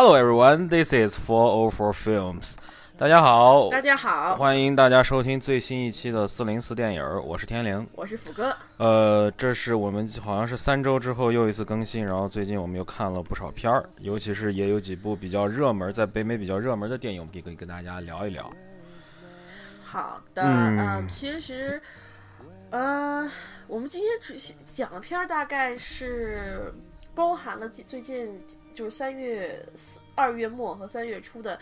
[0.00, 2.54] Hello everyone, this is Four O Four Films。
[2.96, 7.84] 大家好，大家好，欢迎大家收听最新一期的四零四电影儿，我是天灵。
[7.96, 8.56] 我是福哥。
[8.76, 18.48] 呃，这是我们好像是三周之后又一次更新，然后最近我们又看了不少片儿，尤其是也有几部比较热门，在北美比较热门的电影，我们可以跟大家聊一聊。
[19.84, 21.82] 好的，嗯呃，其实，
[22.70, 23.28] 呃，
[23.66, 24.32] 我们今天主
[24.72, 26.72] 讲的片儿大概是
[27.16, 28.40] 包含了最最近
[28.78, 31.58] 就是三月四二月末和三月初的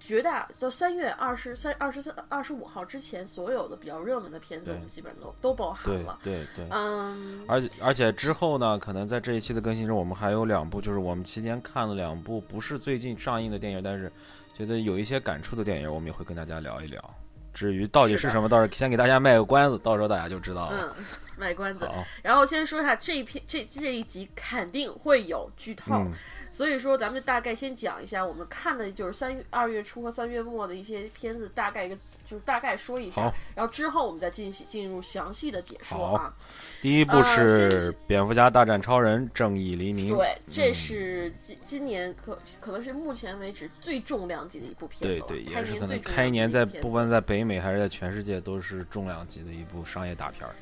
[0.00, 6.18] 绝大，就三月二十三、二十三、二十五号之前所有的比较热门的片子，我们基本上都都包含了。
[6.22, 14.10] 对对，嗯，而且而且之后呢，可能在这一期的更新中，我们还有两部，就是我们期间看了两部不是最近上映的电影，但是
[14.54, 17.14] 觉得有一些感触的电影，我们也会跟大家聊一聊。
[17.52, 20.94] 至于到底是什么，到时候先给大家卖个关子，到时候大家就知道了。
[20.96, 21.04] 嗯，
[21.38, 21.88] 卖关子。
[22.22, 26.12] 然后先说一下这一篇这这一集肯定会有剧透，嗯，
[26.50, 36.34] 所以说咱们就大概先讲一下我们看的就是三月二月初和三月末的一些片子，大概一个就是大概说一下，然后之后我们再进行进入详细的解说啊。
[36.82, 40.14] 第一部是是《蝙蝠侠大战超人：正义黎明》。
[40.16, 50.54] 对，这嗯是今今年可可能是目前为止最重量级的一部片子，对对，也是可能开年在不管在北美还是在全世界都是重量级的一部商业大片儿。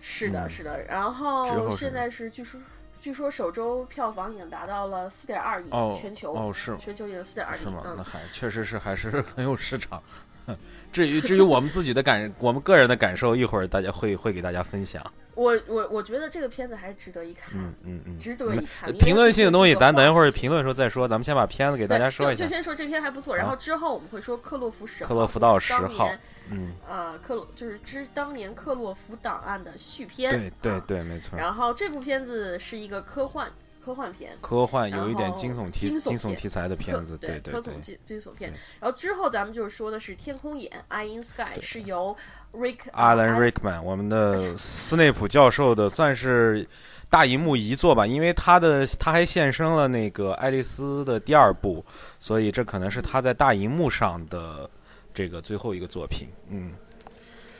[0.00, 0.84] 是的，嗯是的。
[0.84, 2.60] 然后现在是据说
[3.00, 7.82] 据说首周票房已经达到了四点二亿，哦全球哦，是全球已经四点二亿，是吗？
[7.84, 10.02] 那嗯，还确实是还是 很有市场。
[10.92, 15.04] 至于至于我们自己的感，我们个人的感受，一会儿大家会会给大家分享。
[15.34, 17.50] 我我我觉得这个片子还是值得一看。
[17.54, 18.18] 嗯嗯嗯。
[18.18, 18.90] 值得一看。
[18.94, 21.06] 评论性的东西，咱等一会儿评论的时候再说。
[21.06, 22.48] 咱们先把片子给大家说一下就。
[22.48, 26.10] 就先说这篇还不错，然后之后我们会说克洛夫十号，克洛夫道十号
[26.50, 30.30] 嗯，呃，克洛就是之当年克洛夫档案的续篇。
[30.30, 31.38] 对对啊对，没错。
[31.38, 33.50] 然后这部片子是一个科幻
[33.86, 34.36] 科幻片。
[34.40, 37.54] 科幻有一点惊悚题惊悚题材的片子，对对对。
[37.54, 42.16] 科悚惊惊悚片，然后之后咱们就是说的是《天空眼》（Eye in Sky），是由
[42.52, 46.66] Rick 阿兰呃 Rickman，我们的斯内普教授的算是
[47.08, 51.84] 大荧幕遗作吧，因为他的他还现身了那个爱丽丝的第二部，
[52.18, 54.68] 所以这可能是他在大荧幕上的
[55.14, 56.26] 这个最后一个作品。
[56.48, 56.72] 嗯，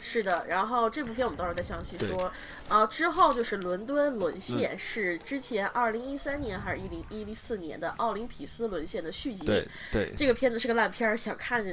[0.08, 2.32] 是的，然后这部片我们到时候再详细说。
[2.68, 9.44] 啊，之后就是伦敦沦陷，是之前二零一三年还是一零一四年的奥林匹斯沦陷的续集。
[9.44, 11.64] 对对，这个片子是个烂片儿，想看，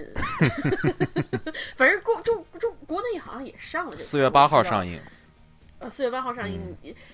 [1.78, 4.04] 反正国中中国内好像也上了这个。
[4.04, 5.00] 四月八号上映。
[5.90, 6.60] 四月八号上映，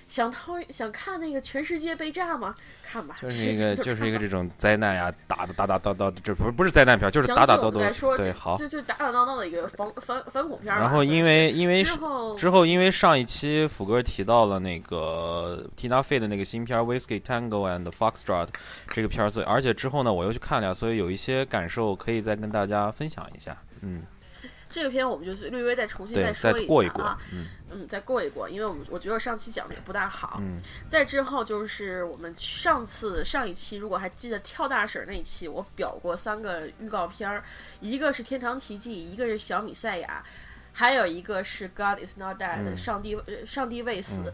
[0.07, 2.53] 想掏想看那个全世界被炸吗？
[2.91, 8.17] 看吧，就是一个就是一个这这种灾难呀，打的打打叨叨，这不是不是灾难片，就是打打叨叨。
[8.17, 8.57] 对，好。
[8.57, 10.75] 就就打打闹闹的一个反反反恐片。
[10.75, 18.47] 然后因为因为之后之后，因为上一期福哥提到了那个 Tina Fey 的那个新片《Whiskey Tango and Foxtrot》
[18.87, 23.55] 这个片儿，所以而且之后呢，我又去看了呀，所以有一些感受可以再跟大家分享一下。
[23.81, 24.03] 嗯，
[24.69, 27.19] 这个片我们就是略微再重新，再说过一过下啊，。
[27.33, 30.39] 嗯嗯，再过一过，因为我们我觉得上期讲的也不大好。
[30.41, 37.43] 嗯，再之后就是我们上次上一期，如果还记得跳大婶那一期，我表过三个预告片儿，
[37.79, 40.23] 一个是《天堂奇迹》，一个是《小米赛亚》，
[40.73, 44.33] 还有一个是《God Is Not Dead》，嗯上帝呃上帝未死。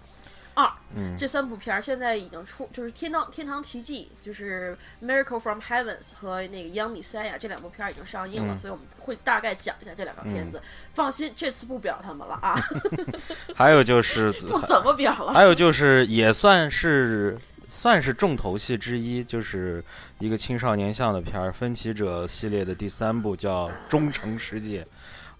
[0.56, 10.62] 二，嗯这三部片儿现在已经出，就是《天堂天堂奇迹》，就是《Miracle from Heavens》和那个《Young Messiah》这两部片儿已经上映了，嗯所以我们会大概讲一下这两个片子。
[10.94, 12.56] 放心，这次不表他们了啊
[13.56, 15.34] 还有就是 不怎么表了。
[15.34, 17.38] 还有就是也算是
[17.68, 19.84] 算是重头戏之一，就是
[20.20, 24.84] 一个青少年向的片儿，《分歧者》系列的第三部叫《忠诚世界》。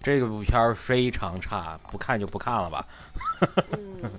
[0.02, 2.86] 这个部片儿非常差，不看就不看了吧。
[3.72, 4.10] 嗯，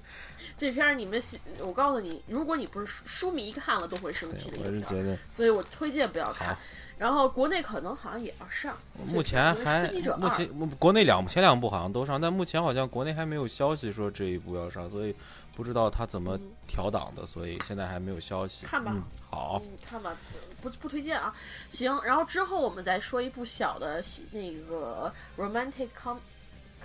[0.58, 6.58] 这片儿你们喜，我告诉你，如果你不是书书迷，看了都会生气的一我个片儿，是觉得所以我推荐不要看。
[6.98, 8.76] 然后国内可能好像也要上，
[9.06, 9.88] 目前还
[10.18, 10.50] 目前
[10.80, 15.16] 国内两前两部好像都上，但目前好像国内还没有消息说这一部要上，所以
[15.56, 18.66] 不知道他怎么嗯调档的，所以现在还没有消息。
[18.66, 20.18] 看吧嗯，好，嗯，看吧，
[20.60, 21.32] 不不推荐啊。
[21.70, 26.18] 行，然后之后我们再说一部小的喜那个 romantic com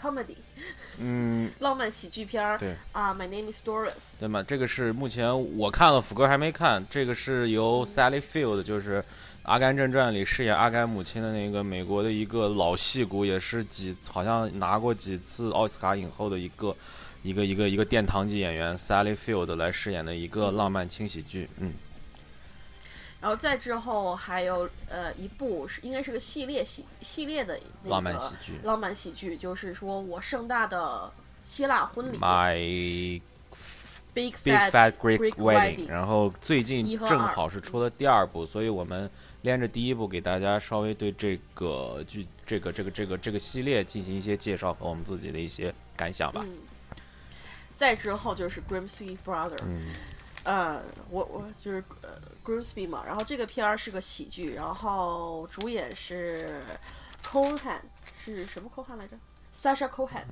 [0.03, 0.37] comedy
[0.99, 2.59] 嗯， 浪漫喜剧片儿。
[2.59, 4.19] 对啊，My name is Doris。
[4.19, 4.43] 对吗？
[4.43, 6.85] 这个是目前我看了，福哥还没看。
[6.91, 9.01] 这个是由 Sally Field，就是
[9.45, 16.77] 《阿甘正传》里饰演阿甘母亲的那个美国的一个老戏骨，也是几好像拿过几次奥斯卡影后的一个
[17.23, 21.49] 一个一个一个殿堂级演员 Sally Field 来饰演的一个浪漫轻喜剧。
[21.59, 21.73] 嗯，
[23.23, 28.61] 然后再之后还有呃一部是应该是个系列系系列的那个浪漫喜剧。
[28.65, 31.11] 浪漫喜剧，就是说我盛大的
[31.45, 32.19] 希腊婚礼。
[32.19, 33.23] My
[34.15, 39.09] Big Big Fat Greek Greek Wedding，Wedding 然后最近正好是出了第二部，所以我们
[39.41, 46.45] 连着第一部给大家稍微对这个剧、这个、这个、这个、这个系列进行一些介绍和我们自己的一些感想吧。
[46.45, 46.59] 嗯，
[47.77, 49.95] 再之后就是 Grimsby Brother，嗯，
[50.43, 52.11] 呃，我我就是呃
[52.45, 56.61] Grimsby 嘛，然后这个片儿是个喜剧，然后主演是
[57.25, 57.79] Cohen，
[58.25, 59.17] 是什么 Cohen 来着
[59.55, 60.25] ？Sasha Cohen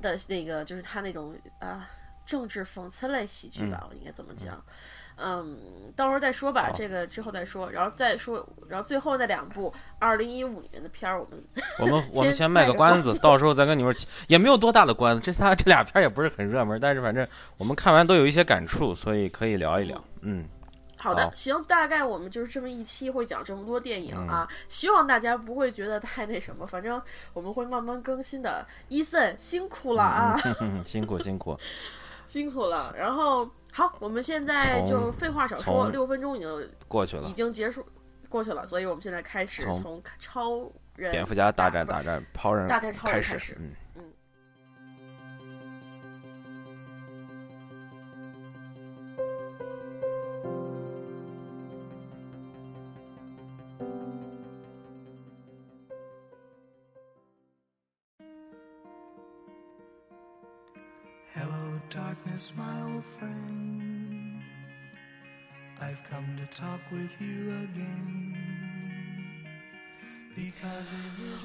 [0.00, 1.88] 的那个就是他那种啊、
[2.26, 4.62] 政治讽刺类喜剧吧，我应该怎么讲？
[5.18, 5.58] 嗯，
[5.96, 11.42] 到时候再说吧，这个之后再说，然后再说，然后最后那两部二零一五年的片儿，我们
[11.78, 15.22] 我们我们先先卖卖个关子，到时候再跟你们说，也没有多大的关子。
[15.22, 17.26] 这仨这俩片儿也不是很热门，但是反正
[17.56, 20.04] 我们看完都有一些感触，所以可以聊一聊。
[20.20, 20.46] 嗯，
[21.06, 27.00] 好的，行，大概我们就是这么一期会讲这么多电影啊，嗯希望大家不会觉得太那什么，反正
[27.32, 28.66] 我们会慢慢更新的。
[28.88, 31.58] 伊森辛苦了啊， 嗯辛苦辛苦。
[32.26, 32.92] 辛苦了。
[32.98, 37.86] 然后好，我们现在就废话少说，六分钟已经过去了，已经结束
[38.28, 43.70] 过去了，所以我们现在开始从从超人蝙蝠侠大战大战超人大战超人开开始嗯。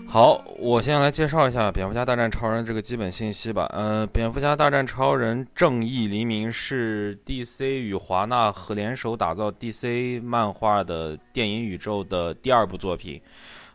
[0.08, 3.66] 好，我先来介绍一下《蝙蝠侠大战超人》这个基本信息吧。
[3.72, 13.22] 呃，《蝙蝠侠大战超人：正义黎明》是 DC 与华纳合联手打造 DC 漫画的电影宇宙的第二部作品。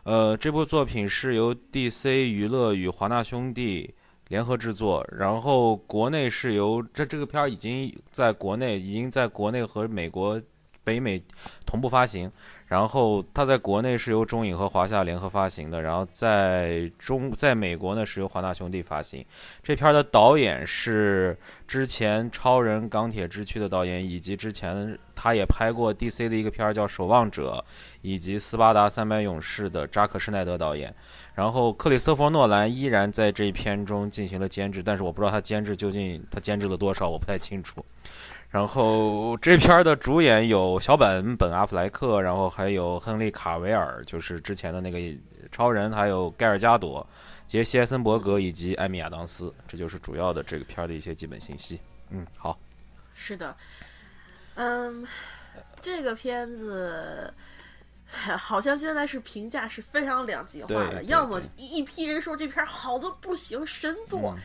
[0.03, 3.93] 呃，这部作品是由 DC 娱乐与华纳兄弟
[4.27, 10.39] 联合制作，然后国内是由这这个片儿已经在国内已经在国内和美国、
[10.87, 11.21] 北美
[11.65, 12.31] 同步发行。
[12.67, 19.25] 然后它在国内是由中影和华夏联合发行的，然后在中在美国呢是由华纳兄弟发行。
[19.63, 27.63] 这片儿的导演是之前《超人钢铁之躯》的导演，以及之前他也拍过 DC 的一个片儿叫《守望者》，
[28.01, 30.93] 以及《斯巴达三百勇士》的扎克施耐德导演。
[31.35, 37.85] 然后克里斯托弗诺兰依然在这一片中进行了监制，但是我不知道他监制究竟他监制了多少，我不太清楚。
[38.49, 44.99] 然后这片儿的主演有小本本阿弗莱克，然后还有亨利卡维尔，就是之前的那个
[45.51, 47.05] 超人，还有盖尔加朵、
[47.45, 51.79] 杰西艾森伯格以及艾米亚当斯，这就是主要的这个片儿的一些基本信息。
[52.09, 52.57] 嗯，好，
[53.13, 53.55] 是的，
[54.55, 55.05] 嗯，
[55.81, 57.33] 这个片子。
[58.37, 64.41] 好像现在是评价是非常两极化的，要么一一批人说这片儿好的不行，神作，嗯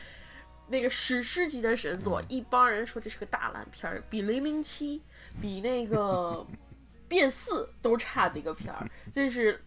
[0.73, 4.99] 那个史诗级的神作，一帮人说这是个大烂片儿，比零零七、
[5.39, 6.43] 比那个
[7.07, 9.63] 变四都差的一个片儿，这是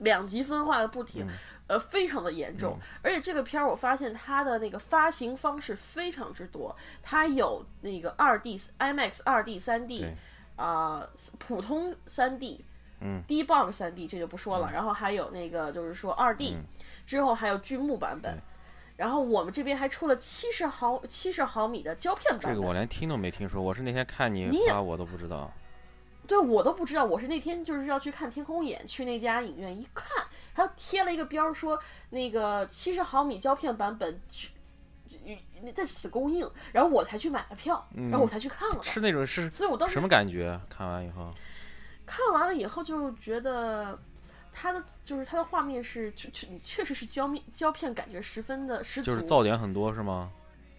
[0.00, 1.32] 两极分化的不停，嗯。
[1.68, 2.76] 呃，非常的严重。
[3.00, 10.04] 而且这个片儿我发现它的那个发行方式非常之多，它有那个二 D、IMAX 二 D、三 D
[10.56, 11.08] 啊、
[11.38, 12.62] 普通三 D。
[13.00, 13.22] 嗯。
[13.26, 16.58] 低 box 三 D 这就不说了，然后还有那个就是说二 D，、
[17.06, 18.36] 之后还有剧目版本
[19.00, 25.50] 然后我们这边还出了七十毫七十毫米的胶片版本，这个我连听都没听说，我是那天看你发我都不知道。
[26.26, 30.06] 对我都不知道，我是那天就是要去看天空眼，去那家影院一看，
[30.52, 31.80] 还贴了一个标说
[32.10, 34.50] 那个七十毫米胶片版本只。
[35.74, 38.82] 在此供应，然后我才去买了票，然后我才去看了的。
[38.82, 40.58] 是那种是所以我当时什么感觉？
[40.68, 41.30] 看完以后，
[42.06, 43.98] 看完了以后就觉得，
[44.52, 50.30] 它的就是它的画面是确确确实是胶面胶片感觉十分的十足，就是噪点很多是吗？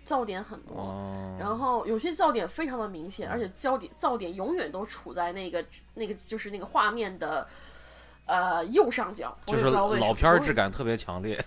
[0.06, 5.64] 噪点很多，哦，然后有些噪点非常的明显，而且噪点噪点永远都处在那个
[5.94, 7.48] 那个就是那个画面的
[8.26, 11.42] 呃右上角，就是老片儿质感特别强烈。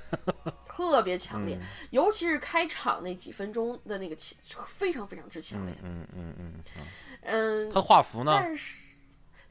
[0.77, 6.01] 特别强烈，嗯尤其是开场那几分钟的那个气非常非常之强烈嗯。
[6.01, 6.85] 嗯嗯嗯嗯，
[7.23, 8.33] 嗯，他的画幅呢？
[8.35, 8.77] 但是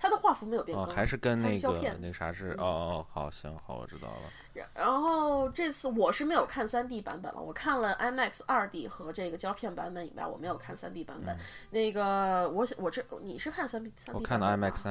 [0.03, 4.29] 它的画幅没有变哦，更，还是跟那个那个啥是哦哦，好行好，我知道了。
[4.53, 11.33] 然然后这次我是没有看三 D 版本了，我看了 IMAX 二 D 和这个胶片版本以外，我没有看三 D 版本。
[11.69, 14.83] 那个我我这你是看三 D 三 D 嗯我看的 IMAX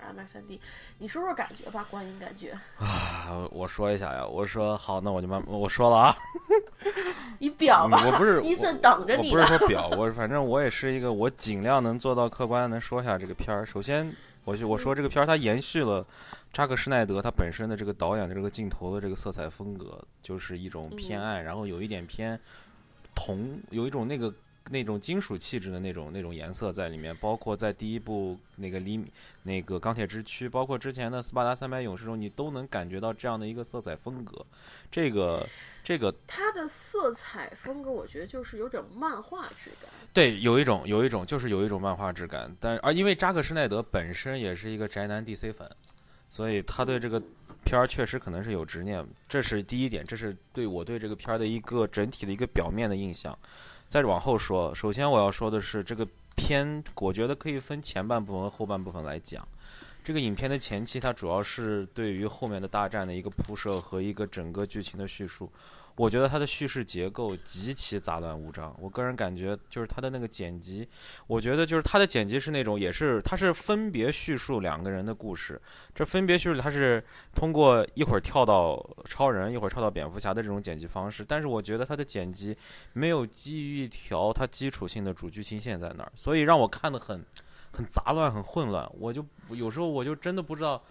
[0.00, 0.60] ，IMAX 3 D，
[0.98, 2.52] 你说说感觉吧，观影感觉。
[2.78, 6.14] 啊，我说一下呀，我说好，那我就慢，我说了啊，
[7.38, 9.46] 你表吧，嗯我不是伊森等着我不是。
[9.46, 13.64] 说表，我反正我也是一个，我尽量能做到客观，能说一下这个片儿。
[13.64, 16.06] 首先，我就我说这个片儿它延续了
[16.52, 22.38] 扎克施耐德他本身的这个导演的这个镜头的这个色彩风格，就是一种偏暗，然后有一点偏
[23.14, 24.32] 同，有一种那个
[24.70, 29.12] 那种金属气质的那种那种颜色在里面，包括在第一部那个厘米
[29.44, 34.44] 那个钢铁之躯，包括之前的斯巴达三百勇士中，你都能感觉到这样的一个色彩风格。
[34.90, 35.46] 这个
[35.84, 39.88] 这个它的色彩风格，我觉得就是有点漫画质感。
[40.12, 45.70] 对，有一种有一种就是有一种漫画质感，但而因为扎克施耐德本身也是一个宅男 DC 粉，
[46.28, 47.22] 所以他对这个
[47.64, 53.38] 片儿确实可能是有执念，这是第一点，这是对我对这个片儿的一个整体的一个表面的印象。
[53.88, 59.46] 再往后说，首先我要说的是这个片，我觉得可以分前半部分和后半部分来讲。
[60.04, 65.50] 这个影片的前期，它主要是对于后面的大战的一个铺设和一个整个剧情的叙述。
[65.96, 68.76] 我觉得它的叙事结构极其杂乱无章。
[68.78, 70.86] 我个人感觉，就是它的那个剪辑，
[71.26, 75.58] 我觉得就是它的剪辑是那种，也是它是分别叙述两个人的故事。
[75.94, 77.02] 这分别叙述，它是
[77.34, 81.24] 通过一会儿跳到超人，一会儿跳到蝙蝠侠的这种剪辑方式。
[81.26, 82.54] 但是我觉得它的剪辑
[82.92, 87.24] 没有基于一条它基础性的主剧情线在那儿，所以让我看得很
[87.72, 88.86] 很杂乱、很混乱。
[88.98, 90.82] 我就有时候我就真的不知道，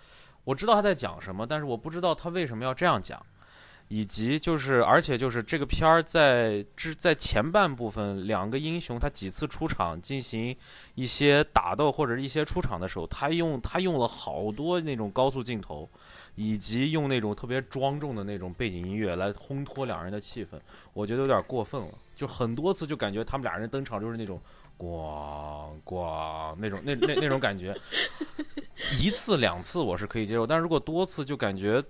[0.44, 3.24] 我知道他在讲什么，但是我不知道他为什么要这样讲。
[3.88, 10.56] 以及就是，而且就是这个片儿在之在前半部分，两个英雄他几次出场进行
[10.96, 15.88] 一些打斗或者一些出场的时候，他用他用了好多那种高速镜头，
[16.34, 20.60] 以及用那种特别庄重的那种背景音乐来烘托两人的气氛，
[20.94, 21.90] 我觉得有点过分了。
[22.16, 24.42] 就很多次就感觉他们俩人登场就是那种
[24.80, 27.76] 咣咣那种那那那种感觉，
[29.00, 31.84] 一次两次我是可以接受，但如果多次就感觉。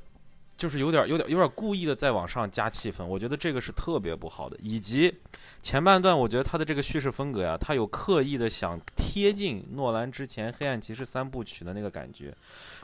[0.57, 4.57] 就是有点、有点、有点故意的在往上加气氛，我觉得这个是特别不好的。
[4.61, 5.13] 以及
[5.61, 12.33] 前半段，我觉得他的这个叙事风格呀，他有刻意的想贴近诺兰之前《黑暗骑士》三部曲的那个感觉，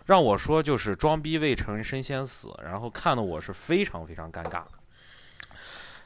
[0.06, 4.64] 让我说就是装逼未成身先死，然后看的我是非常非常尴尬。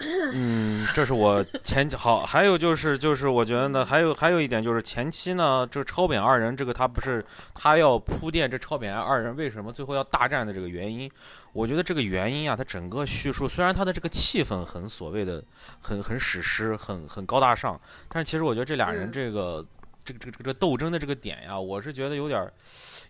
[0.34, 11.10] 嗯，这是我前好，还有就是就是我觉得呢，还有还有一点就是前期呢，这个超扁二人这个他不是他要铺垫这超扁二人为什么最后要大战的这个原因，
[11.54, 15.44] 我觉得这个原因啊，他整个叙述虽然他的这个气氛很所谓的
[15.82, 19.66] 很很史诗，很很高大上，但是其实我觉得这俩人这个
[20.04, 22.52] 这个这个这个斗争的这个点呀，我是觉得有点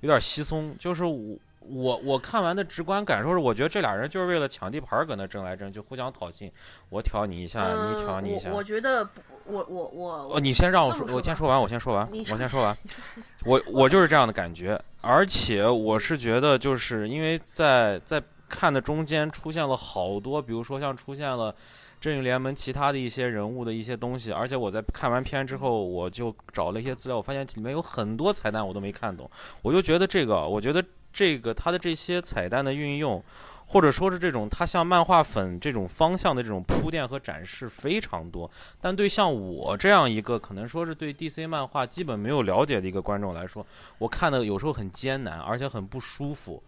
[0.01, 1.37] 有点稀松，就是我。
[1.67, 6.51] 我我看完的直观感受是，我觉得这俩人就是为了抢地盘搁那争来争去，互相挑衅。
[6.89, 8.51] 我挑你一下，你挑你一下。
[8.51, 9.07] 我觉得，
[9.45, 9.87] 我我
[10.27, 10.39] 我。
[10.39, 12.77] 你先让我说，我先说完，我先说完，我先说 完。
[13.45, 21.53] 我我就是这样的感觉，而且我是觉得，就是因为在在看的中间出现了好多，比如说像出现了
[21.99, 29.27] 正义联盟其他的一些人物的一些东西，而且我在看完片之后，我就找了一些资料，我发现里面有很多彩蛋我都没看懂，
[29.63, 30.83] 我就觉得这个，我觉得。
[31.15, 33.23] 这个它的这些彩蛋的运用，
[33.67, 43.65] 或者说是这种它像漫画粉这种方向的这种铺垫和展示非常多，但对像我这样一个可能说是对 DC 漫画基本没有了解的一个观众来说，
[43.97, 46.61] 我看的有时候很艰难，而且很不舒服。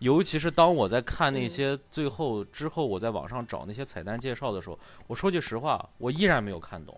[0.00, 6.94] 尤其是当我在看那些最后之后，我在网上找那些彩蛋介绍的时候，我说句实话，我依然没有看懂。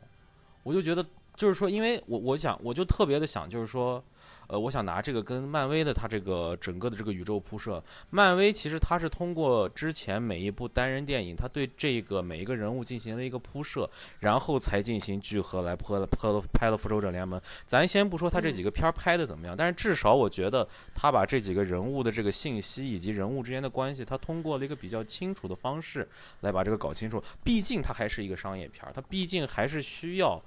[0.65, 1.07] 我就觉得，
[1.37, 4.03] 就是说，因为我我想，我就特别的想，就是说。
[4.51, 7.81] 呃，我想拿这个跟漫威的它这个整个的这个宇宙铺设，
[8.11, 13.89] 漫威其实它是通过之前每一部单人电影，它对这个每一个人物进行了一个铺设，
[14.19, 17.41] 然后才进行聚合来拍了拍了拍了复仇者联盟。
[17.65, 26.09] 咱先不说他这几个片儿拍的怎么样，但是至少我觉得他把这几个人物的这个信息以及人物之间的关系，他通过了一个比较清楚的方式
[26.41, 27.23] 来把这个搞清楚。
[27.45, 30.43] 毕竟它还是一个商业片儿，它毕竟还是需要。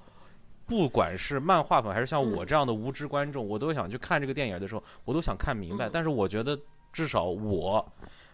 [0.66, 5.90] 不管是漫画粉还是像我这样的无知观众，我都想去看这个电影的时候，我都想看明白。
[5.90, 6.58] 但是我觉得
[6.92, 7.86] 至少我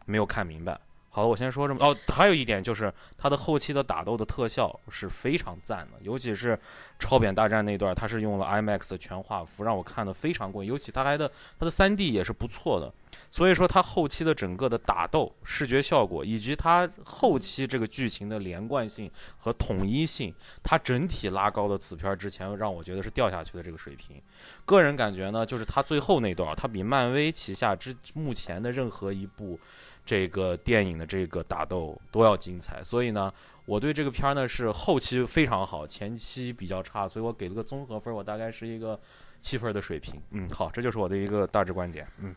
[0.06, 0.80] 没有看明白。
[1.12, 1.98] 好，我先说这么哦。
[2.08, 6.58] 还有一点就是，它的后期的打斗的特效是非常赞的，尤其是
[7.00, 10.70] 超扁大战那段，它是用了 IMAX 的全画幅，让我看的非常过瘾。
[10.70, 12.94] 尤其它还的它的 3D 也是不错的，
[13.32, 24.22] 所以说它后期的整个的打斗视觉效果，以及它后期这个剧情的连贯性和统一性，它整体拉高了此片之前让我觉得是掉下去的这个水平。
[24.66, 29.60] 个人感觉呢，就是它最后那段，它比漫威旗下之目前的任何一部。
[30.06, 33.32] 这个电影的这个打斗都要精彩，所以呢，
[33.66, 39.00] 我对这个片儿呢是后期非常好，前期比较差，所以我给了个综合分，我大概是一个
[39.40, 40.20] 七分的水平。
[40.32, 42.08] 嗯，好，这就是我的一个大致观点。
[42.22, 42.34] 嗯，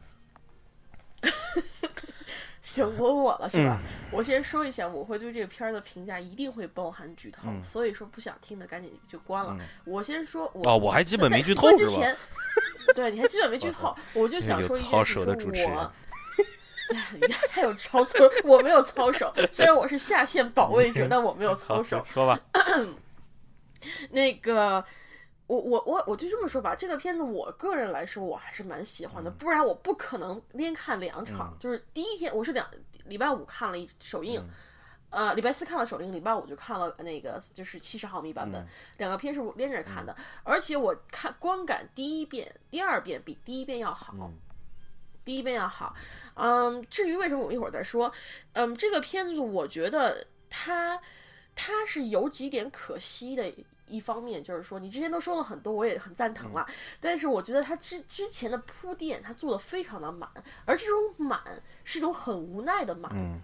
[2.63, 3.79] 行，问我了是吧？
[4.11, 9.57] 我先说一下，我会对这个片儿的评价一定会包含剧透，所以说不想听的赶紧就关了。
[9.85, 12.17] 我先说，哦，我还基本没剧透之前？
[12.95, 15.93] 对，你还基本没剧透，我就想说一件事，我。
[17.51, 19.33] 还有操守，我没有操守。
[19.51, 22.05] 虽然我是下线保卫者， 但我没有操守。
[22.05, 22.39] 说吧。
[24.11, 24.85] 那个。
[25.53, 31.55] 我我我我就这么说吧，这个片子我个人来说我还是蛮喜欢的，不然我不可能连看两场。
[31.61, 32.67] 就是第一天我是两
[33.05, 34.43] 礼拜五看了一首映，
[35.11, 38.67] 呃，礼拜四看了首映，礼拜五就看了那个就是七十毫米版本，
[38.97, 44.31] 两个片是我连着看的，而且我看观感第一遍、第二遍比第一遍要好，
[45.23, 45.95] 第一遍要好。
[46.33, 48.11] 嗯，至于为什么我一会儿再说，
[48.55, 50.99] 嗯，这个片子我觉得它
[51.55, 53.53] 它是有几点可惜的。
[53.93, 56.67] 一方面就是说，你之前都说了很多，我也很赞同了。
[56.99, 60.29] 但是我觉得他之之前的铺垫，他做的非常的满，
[60.65, 61.39] 而这种满
[61.85, 63.13] 是一种很无奈的满。
[63.15, 63.39] 嗯，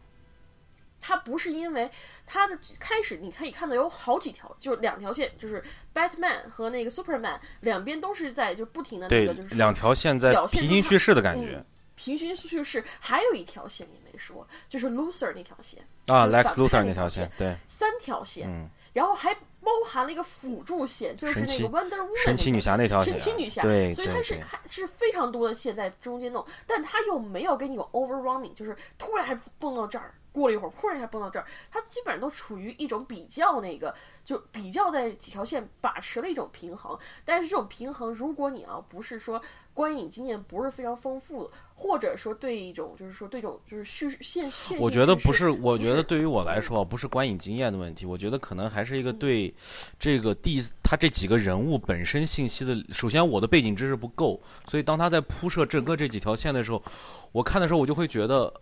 [1.01, 1.91] 他不是因为
[2.25, 5.63] 他的开始，你可以看到有好几条，就是两条线，就是
[5.93, 11.63] Batman 和那个 Superman 两边都是在就不停的那个就是两条线在平行叙事的感觉。
[11.95, 18.49] 平行叙事还有一条线你没说，就是 Luthor 那条线啊，Lex Luthor 那条线，对，三条线，
[18.95, 19.37] 然后还。
[19.69, 30.15] 包含了一个辅助线，就是那个 Wonder Woman 神奇女侠那条线，神奇女侠，对，所以它是是非常多的线在中间弄，但它又没有给你 overrunning，就是突然还蹦到这儿。
[30.31, 33.93] 过了一会儿，突然一下蹦到这儿，它基本上都处于一种比较那个，
[34.25, 36.97] 就比较在几条线把持了一种平衡。
[37.25, 39.43] 但是这种平衡，如果你要不是说
[39.79, 49.55] 观影经验不是非常丰富，或者说对一种就是说对一种就是叙事线线，我觉得不是，我觉得对于我来说不是观影经验的问题，我觉得可能还是一个对
[49.97, 56.83] 这个第他这几个人物本身信息的，首先我的背景知识不够，所以当他在铺设整个这几条线的时候，
[57.31, 58.53] 我看的时候我就会觉得。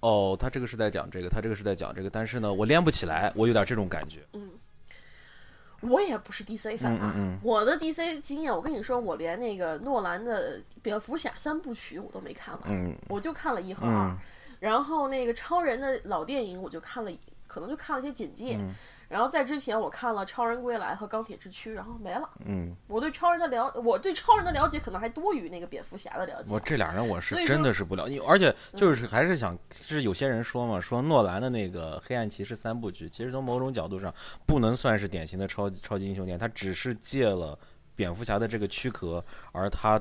[0.00, 4.18] 哦，他这个是在讲这个，他这个是在讲这个，但是呢，我连不起来，我有点这种感觉。
[4.34, 4.50] 嗯，
[5.88, 12.70] 我也不是 DC 粉啊，我的 DC 经验，我跟你说，我连那个诺兰的蝙蝠侠三部曲我都没看完，
[13.08, 14.16] 我就看了一和二，
[14.60, 17.10] 然后那个超人的老电影我就看了，
[17.46, 18.58] 可能就看了一些简介。
[19.08, 22.28] 然后在之前，我看了《超人归来》和《钢铁之躯》，然后没了。
[22.44, 26.54] 嗯，我对超人的了，我对超人的了解可能还多于那个蝙蝠侠的了解。
[26.54, 34.12] 我这俩人我是真的是不了解，而且就是还是想，是有些人说嘛，说诺兰的那个《黑暗骑士》三部曲，其实从某种角度上
[34.46, 37.58] 不能算是典型的超超级英雄电影，他只是借了
[37.94, 40.00] 蝙蝠侠的这个躯壳，而他。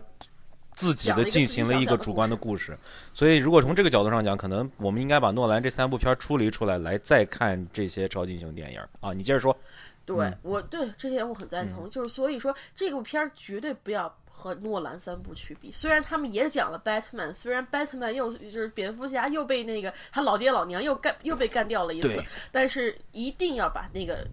[0.76, 2.78] 自己的进行了一个主观的故事，
[3.14, 9.14] 所以如果从这个角度上讲，可能我们应该把诺兰这三部片处理出来，来再看这些超级英雄电影啊。
[9.14, 9.58] 你接着说。
[10.06, 15.72] 对，我对这些我很赞同，就是所以说这部片儿绝对不要和诺兰三部曲比。
[15.72, 24.28] 虽然他们也讲了 Batman，虽然 Batman 又就是蝙蝠侠又被那个他老爹老娘又干又被干掉了一次，但是一定要把那个。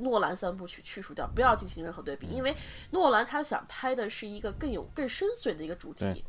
[0.00, 2.52] 诺兰三部曲去除掉，不要进行任何对比，因为
[2.90, 6.24] 诺兰他想拍的是一个更有更深邃的一个主题。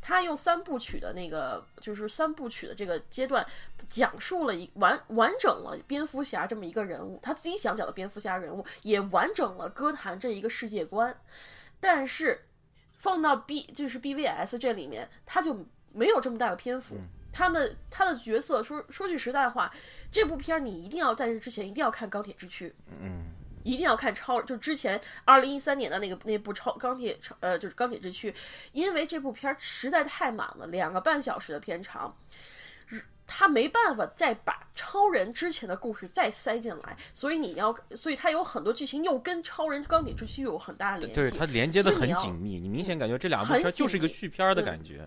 [0.00, 3.44] 他用三部曲的那个，就是三部曲的这个阶段，
[3.90, 11.14] 讲述了一完完整了蝙蝠侠这么一个人物，他自己想讲的蝙蝠侠人物，也完整了歌坛这一个世界观。
[11.80, 12.40] 但是
[12.98, 16.96] 放到 B 就是 BVS 这里面，他就没有这么大的篇幅。
[17.32, 19.72] 他们他的角色说说句实在话，
[20.10, 22.68] 这部片儿你一定要在这之前一定要看《钢铁之躯》，
[23.00, 23.26] 嗯，
[23.62, 28.32] 一定要看超就之前二零一三年的那个那部超钢铁超呃就是《钢铁之躯》，
[28.72, 32.16] 因为这部片儿实在太满了，两个半小时的片长，
[33.28, 45.06] 他没办法再把超人之前的故事再塞进来，所以你要所以他有很多剧情又跟超人钢铁之躯有很大的联系，对，它连接的很紧密，你明显感觉这两部片就是一个续片的感觉。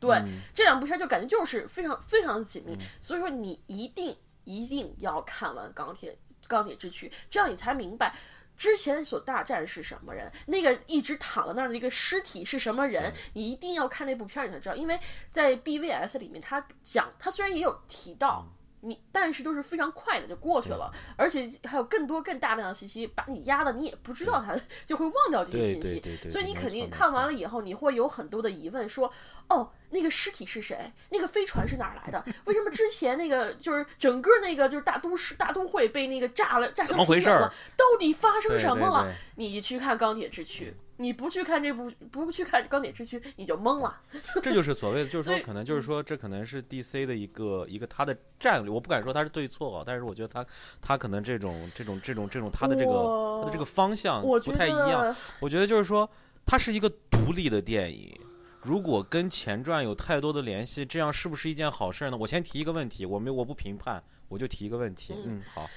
[0.00, 0.16] 对，
[0.54, 8.14] 这两部片就感觉就是非常非常的紧密，所以说你一定一定要看完《钢铁钢铁之躯》，这样你才明白
[8.58, 14.98] 之前所大战是什么人，那个一直躺在那儿的一个尸体是什么人，你一定要看那部片儿你才知道，因为
[15.30, 18.46] 在 BVS 里面他讲，他虽然也有提到。
[18.80, 29.12] 你但是都是非常快的就过去了，而且还有更多更大量的信息把你压的，你也不知道它就会忘掉这些信息，所以你肯定看完了以后你会有很多的疑问，说
[29.48, 30.92] 哦那个尸体是谁？
[31.10, 32.24] 那个飞船是哪儿来的？
[32.44, 37.52] 为什么之前那个就是整个那个就是大都市大都会被那个炸了，炸成平原了？
[37.76, 39.12] 到底发生什么了？
[39.36, 40.76] 你去看钢铁之躯。
[41.00, 44.00] 你不去看这部，不去看《钢铁之躯》，你就懵了。
[44.42, 48.70] 这就是所谓的，就是说，可能就是说，这可能是 DC 的一个一个他的战略。
[48.70, 50.44] 我不敢说他是对错，但是我觉得他
[50.80, 55.14] 他可能这种这种这种这种他的这个他的这个方向不太一样。
[55.40, 56.08] 我觉得就是说，
[56.44, 58.18] 它是一个独立的电影，
[58.62, 62.16] 如果跟前传有太多的联系，这样是不是一件好事呢？
[62.16, 65.14] 我先提一个问题，我没我不评判，我就提一个问题。
[65.24, 65.70] 嗯，好。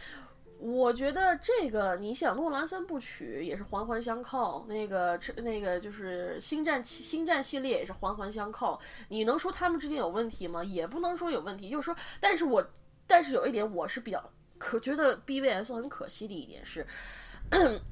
[0.63, 8.79] 我觉得这个，你想诺兰三部曲也是环环相扣，那个那个就是星战星战系列也是环环相扣。
[9.09, 10.63] 你能说他们之间有问题吗？
[10.63, 12.63] 也不能说有问题，就是说，但是我
[13.07, 14.23] 但是有一点我是比较
[14.59, 16.85] 可觉得 BVS 很可惜的一点是，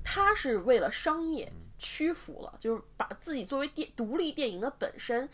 [0.03, 5.27] 他是为了商业屈服了，就是把自己作为电独立电影的本身。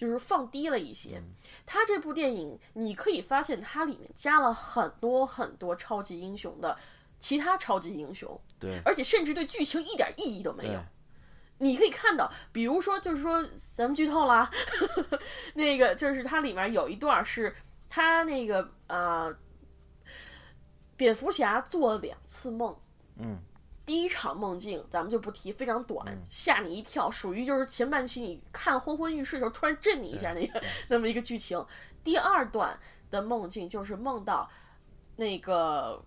[0.00, 1.22] 就是放低了一些，
[1.66, 6.74] 他这部电影你可以发现它里面加了很多很多超级英雄的
[7.18, 10.80] 其他超级英雄，对，而且甚至对剧情一点意义都没有。
[11.58, 14.50] 你可以看到，比如说，就是说，咱们剧透啦，
[15.52, 17.54] 那个就是它里面有一段是
[17.90, 19.36] 他那个呃，
[20.96, 22.74] 蝙蝠侠做了两次梦，
[23.16, 23.38] 嗯，
[23.90, 31.60] 第一场梦境咱们就不提，非常短，吓你一跳，属于就是前半期你看昏昏欲睡的时候突然震你一下那个 那么一个剧情。
[32.04, 32.78] 第二段
[33.10, 34.48] 的梦境就是梦到
[35.16, 36.00] 那个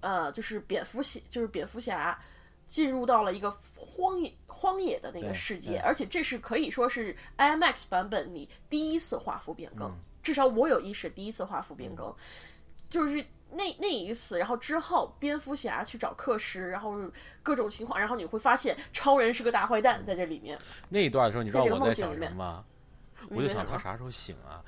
[0.00, 2.18] 呃，就是蝙蝠侠，就是蝙蝠侠
[2.66, 12.16] 进入到了一个荒野荒野的那个世界，而且这是可以说是 IMAX 版本里第一次画幅变更，嗯至少我有意识第一次画幅变更，
[12.88, 13.22] 就是。
[13.52, 16.98] 那那一次，然后之后，蝙蝠侠去找克什，然后
[17.42, 20.58] 各种情况，然后你会发现超人是个大坏蛋在这里面。
[20.88, 22.64] 那一段的时候，你知道我在想什么吗？
[23.28, 24.64] 你我就想他啥时候醒啊？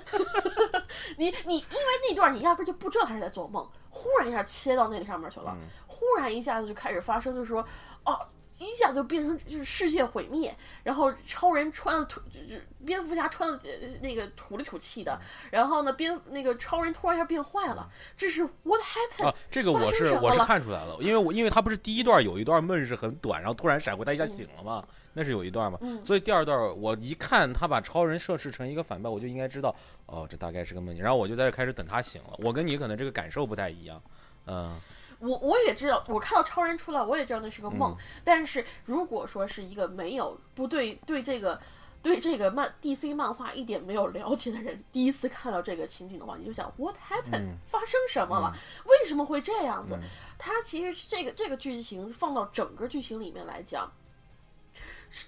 [1.18, 7.60] 你你因为那段你压根就不知道他是在做梦，忽然一下切到那个上面去了，嗯忽然一下子就开始发生，就是说，
[8.04, 8.18] 哦，
[8.66, 15.18] 一下就变成就是世界毁灭，然后超人穿了土，就是蝙蝠侠穿了呃那个土里土气的，
[15.50, 29.74] 然后呢蝙那个超人突然一下变坏了，这是 what happened？、啊，这个我是我是看出来了，因为我因为他不是第一段有一段梦是很短，然后突然闪回，他一下醒了嘛，那是有一段嘛，嗯所以第二段我一看他把超人设置成一个反派，我就应该知道
[30.06, 32.34] 哦，这大概是个梦境，然后我就在这开始等他醒了。
[32.38, 34.02] 我跟你可能这个感受不太一样，
[34.46, 34.78] 嗯，
[35.20, 37.92] 我我也知道，我看到超人出来，我也知道那是个梦。
[37.92, 41.60] 嗯但是如果说是一个没有不对对这个
[42.02, 48.56] 对这个漫 DC 漫画一点没有了解的人，第一次看到这个情景的话，你就想 What happened？、嗯发生什么了？
[48.86, 49.94] 为什么会这样子？
[49.96, 53.92] 嗯它其实这个这个剧情放到整个剧情里面来讲，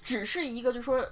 [0.03, 1.07] 只是一个就是说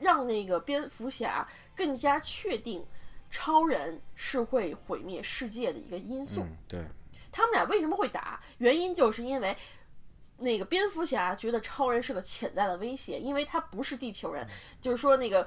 [0.00, 2.84] 让那个蝙蝠侠更加确定
[3.30, 6.40] 超人是会毁灭世界的一个因素。
[6.40, 6.84] 嗯，对，
[7.32, 8.40] 他们俩为什么会打？
[8.58, 9.56] 原因就是因为
[10.36, 14.46] 那个蝙蝠侠觉得超人是个潜在的威胁，因为他不是地球人，
[14.80, 15.44] 就是说那个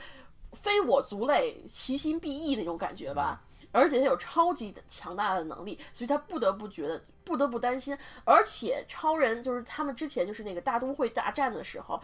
[0.54, 3.42] 非我族类，其心必异那种感觉吧。
[3.72, 7.98] 而且他有超级强大的能力，所以他不得不觉得不得不担心。
[8.24, 12.02] 而且超人就是他们之前就是那个大都会大战的时候，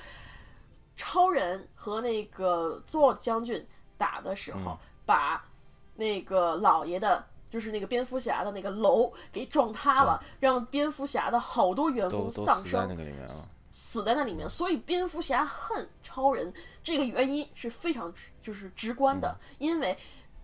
[0.98, 3.66] 超人和那个 Zod 将军
[3.98, 5.46] 打的时候，嗯把
[5.96, 13.50] 那个老爷的，就是那个蝙蝠侠的那个楼给撞塌了，让蝙蝠侠的好多员工丧生死在那生，个里面了。
[13.72, 14.50] 死在那里面。
[14.50, 19.96] 所以蝙蝠侠恨超人这个原因是非常直就是直观的，嗯因为。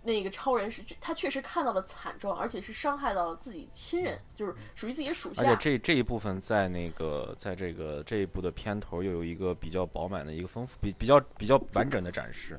[0.04, 5.42] 那个超人是他确实看到了惨状，而且是伤害到了自己亲人，就是属于自己的属下。
[5.42, 12.58] 而且这这一部分在那个在这个这一部的片头又有一个比较饱满的一个丰富比比较比较完整的展示。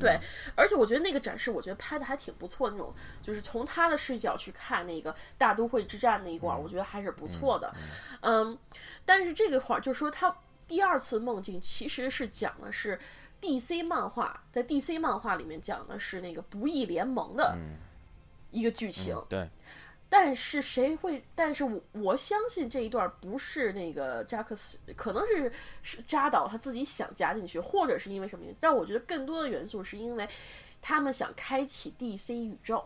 [0.00, 0.18] 对，
[0.56, 7.72] 而且我觉得那个展示，我觉得拍的还挺不错，那种就是从他的视角去看那个大都会之战那一块儿，我觉得还是不错的。
[8.22, 8.58] 嗯，
[9.04, 10.34] 但是这个会儿就是说，他
[10.66, 12.98] 第二次梦境其实是讲的是
[13.40, 17.56] DC 漫画，在 DC 漫画里面讲的是那个不义联盟的
[18.50, 19.14] 一个剧情。
[19.14, 19.50] 嗯，对，
[20.12, 21.24] 但是谁会？
[21.36, 25.50] 但是我我相信这一段不是那个扎克斯，可能是
[25.82, 28.58] 是扎导他自己想加进去，或者是因为什么原因？
[28.60, 30.28] 但我觉得更多的元素是因为
[30.82, 32.84] 他们想开启 DC 宇宙，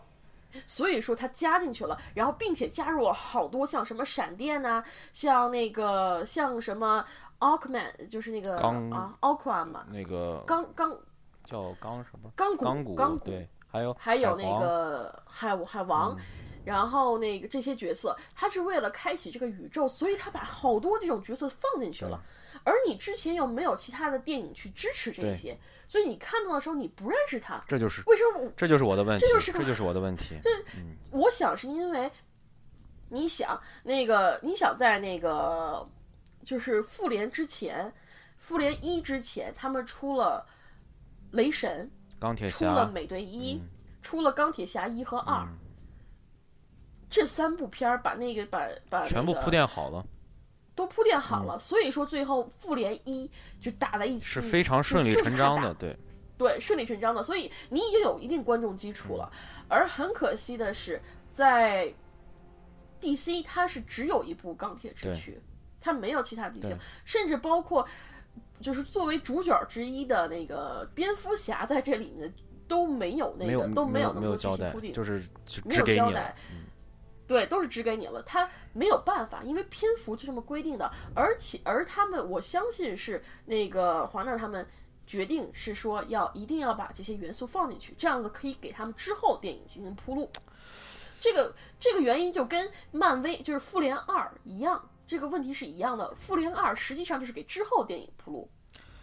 [0.67, 7.03] 所以说他加进去了，然后并且加入了好多像什么闪电呐、像那个像什么
[7.39, 10.95] Aquaman，就是那个啊 Aquaman 嘛，那个钢钢
[11.43, 12.29] 叫钢什么？
[12.35, 16.15] 钢骨钢骨，对，还有还有那个海海王，
[16.65, 22.19] 然后那个这些角色，他是为了开启这个宇宙，所以他把好多这种角色放进去了。
[22.63, 27.61] 而你之前又没有其他的电影去支持这对些，所以你看到的时候你不认识他。
[27.67, 28.51] 这就是为什么我？
[28.57, 30.35] 这就是我的问题，这就是这就是我的问题。
[30.41, 30.49] 这
[31.11, 32.11] 我想是因为，
[33.09, 35.87] 你想那个，你想在那个
[36.43, 37.93] 就是复联之前，
[38.39, 40.43] 复联一之前，他们出了
[41.31, 43.69] 雷神，钢铁侠出了，美队一，嗯
[44.01, 45.45] 出了钢铁侠一和二，
[47.09, 50.05] 这三部片儿把那个把把、那个全部铺垫好了，
[50.75, 53.29] 都铺垫好了，所以说最后复联一
[53.61, 55.97] 就打在一起是非常顺理成章的，对，
[56.37, 59.31] 对，顺理成章的，所以你已经有一定观众基础了。
[59.69, 61.93] 而很可惜的是，在
[62.99, 65.39] DC 它是只有一部钢铁之躯，
[65.79, 67.87] 它没有其他地形，甚至包括
[68.59, 72.33] 就是作为主角之一的那个蝙蝠侠在这里面
[72.67, 76.35] 都没有那个都没有那么多具没有交代体铺垫，，就是就没有只给你了交代。
[77.27, 84.67] 对，都是指给你了，他没有办法，因为篇幅就这么规定的，而且而他们，我相信是那个华纳他们
[85.07, 90.29] 决定是说要一定要把这些元素放进去，这样子可以给他们之后电影进行铺路。
[91.19, 96.13] 这个这个原因就跟漫威就是复联二一样，这个问题是一样的。
[96.13, 98.47] 复联二实际上就是给之后电影铺路，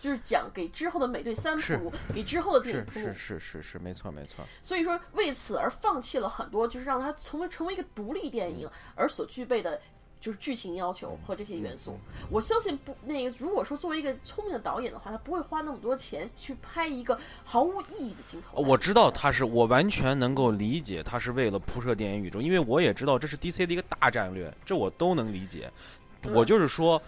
[0.02, 3.06] 就是讲给之后的美队三铺路，给之后的电影铺路。
[3.06, 4.44] 是是是是，没错没错。
[4.60, 9.80] 所以说为此而放弃了很多，就是让它成为成为一个独立电影而所具备的。
[10.20, 11.98] 就是剧情要求和这些元素，
[12.30, 13.36] 我相信不那个。
[13.36, 18.62] 如果说作为一个聪明的导演的话，他不会花那么多钱去拍一个毫无意义的镜头。
[18.62, 25.68] 我知道他是，我完全能够理解他是为了铺设电影宇宙，因为我也知道这是 DC 的一个大战略，这我都能理解。
[26.32, 27.02] 我就是说。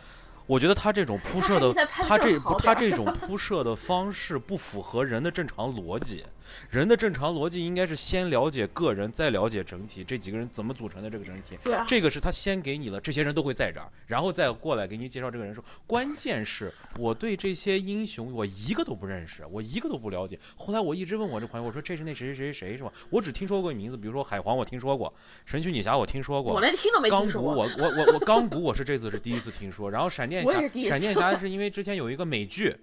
[0.46, 6.24] 我觉得他这种铺设的，他这他这种铺设的方式不符合人的正常逻辑。
[6.70, 10.04] 人的正常逻辑应该是先了解个人，再了解整体。
[10.04, 11.58] 这几个人怎么组成的这个整体？
[11.62, 11.84] 对啊。
[11.86, 15.64] 这个是他先给你了，这些人都会在这儿，然后再过来给你介绍这个人说。
[15.86, 20.38] 关键是我对这些英雄我一个都不认识，我一个都不了解。
[20.56, 22.92] 后来我一直问我这朋友，我说这是那谁谁谁谁是吧？
[23.10, 25.12] 我只听说过名字，比如说海皇我听说过，
[25.44, 27.66] 神奇女侠我听说过，我连听都没听说过。
[27.66, 30.52] 钢骨我我我我钢骨我是这次是第一次听说，然后闪电侠
[30.88, 32.76] 闪电侠是因为之前有一个美剧。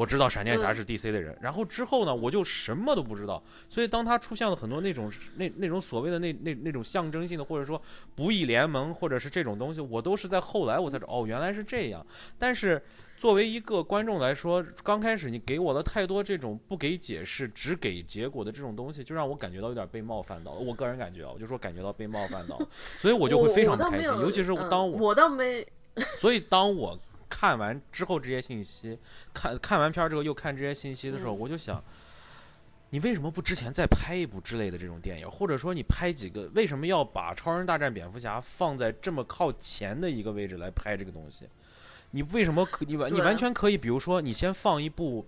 [0.00, 3.42] 我知道闪电侠是 DC 的人，然后之后呢，我就什么都不知道。
[3.68, 7.78] 所以当他出现了很多那种那那种所谓的那那那种象征性的，或者说
[8.14, 12.06] 不义联盟，或者是这种东西，我都是在后来我才知道，哦，原来是这样。
[12.38, 12.82] 但是
[13.18, 20.60] 作为一个观众来说，刚开始你给我了太多这种不给解释，只给结果的这种东西，就让我感觉到有点被冒犯到了。
[20.60, 24.10] 我个人感觉啊，我就说感觉到被冒犯到了，所以我就会非常的开心。
[24.14, 25.66] 尤其是当我我倒没，
[26.18, 26.98] 所以当我。
[27.30, 28.98] 看完之后这些信息，
[29.32, 31.82] 看看完片儿之后又看这些信息的时候，我就想，
[32.90, 36.50] 你为什么不之前再拍一部之类的这种电影，或者说你拍几个？
[36.54, 41.48] 为什么要把《超人大战蝙蝠侠》放在这么靠前的一个位置来拍这个东西？
[42.10, 45.24] 你为什么可你完你完全可以，比如说你先放一部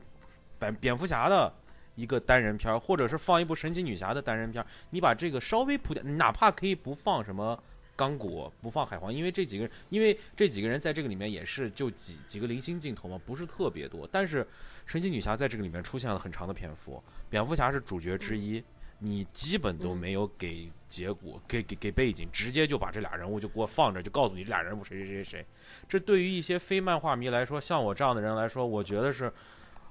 [0.58, 1.54] 蝙蝙蝠侠的
[1.94, 7.62] 一个单人片，或者是放一部神奇女侠的单人片，你把这个稍微铺垫，哪怕可以不放什么。
[7.94, 14.08] 钢骨不放海皇，因为这几个人，因为这几个人在这个里面也是就几几个零星镜头嘛，不是特别多。
[14.10, 14.46] 但是
[14.86, 18.62] 神奇女侠在这个里面出现了很长的篇幅，蝙蝠侠是主角之一，
[18.98, 25.46] 你基本都没有给结果，给给给背景，直接就把这俩人物就给我放着，就告诉你这俩人物谁谁谁谁。
[25.88, 29.32] 这对于一些非漫画迷来说，像我这样的人来说，我觉得是。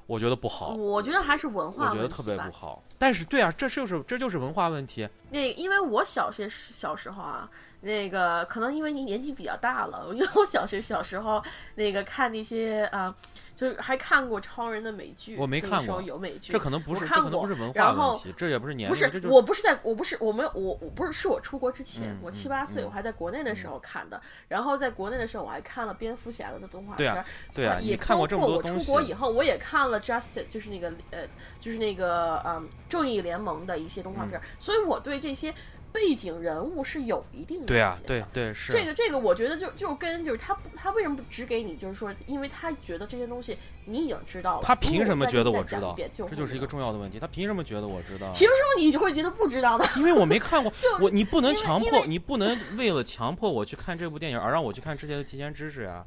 [0.07, 2.83] 我觉得不好，我觉得还是文化，我觉得特别不好。
[2.97, 5.07] 但是，对啊，这就是这就是文化问题。
[5.32, 7.50] 那因为我小学小时候啊，
[7.82, 11.44] 那个可能因为你年纪比较大了，因为我小学小时候
[11.76, 13.15] 那个看那些啊。
[13.54, 28.78] 就是还看过超人的美剧，我没看过，有美剧，这可能不是，这可能不是文化问题，这也不是年龄，不是，我不是在，我不是，我没有，我我不是，是我出国之前，我七八岁，我还在国内的时候看的，然后在国内的时候，我还看了蝙蝠侠的动画片，对啊，也看过这么多东西。
[28.78, 31.28] 我出国以后，我也看了 Justice，就是那个呃，
[31.60, 35.53] 就是那个嗯，正义联盟的一些动画片，所以我对这些。
[35.93, 45.93] 背景人物是有一定的对啊，对对是这个这个，我觉得就就跟就是他他为什么不只给你，就是说，因为他觉得这些东西你已经知道了，他凭什么觉得我知道？
[46.15, 48.31] 这就是一个重要的问题，他凭什么觉得我知道？
[48.31, 49.84] 凭什么你就会觉得不知道呢？
[49.97, 56.05] 因为我没看过， 我你不能强迫，你不能为了强迫我去看这部电影而让我去看之前的提前知识呀。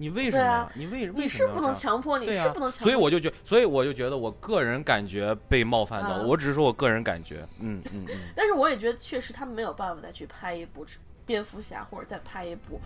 [0.00, 0.72] 你为什么呀？
[0.74, 1.22] 你为为什么？
[1.22, 2.84] 你是不能强迫，你是不能强迫。
[2.84, 6.26] 所以我就觉，所以我就觉得，我个人感觉被冒犯到了。
[6.26, 8.16] 我只是说我个人感觉，嗯嗯嗯。
[8.34, 10.86] 但是我也觉得，确实他们没有办法再去拍一部
[11.26, 12.80] 蝙蝠侠，或者再拍一部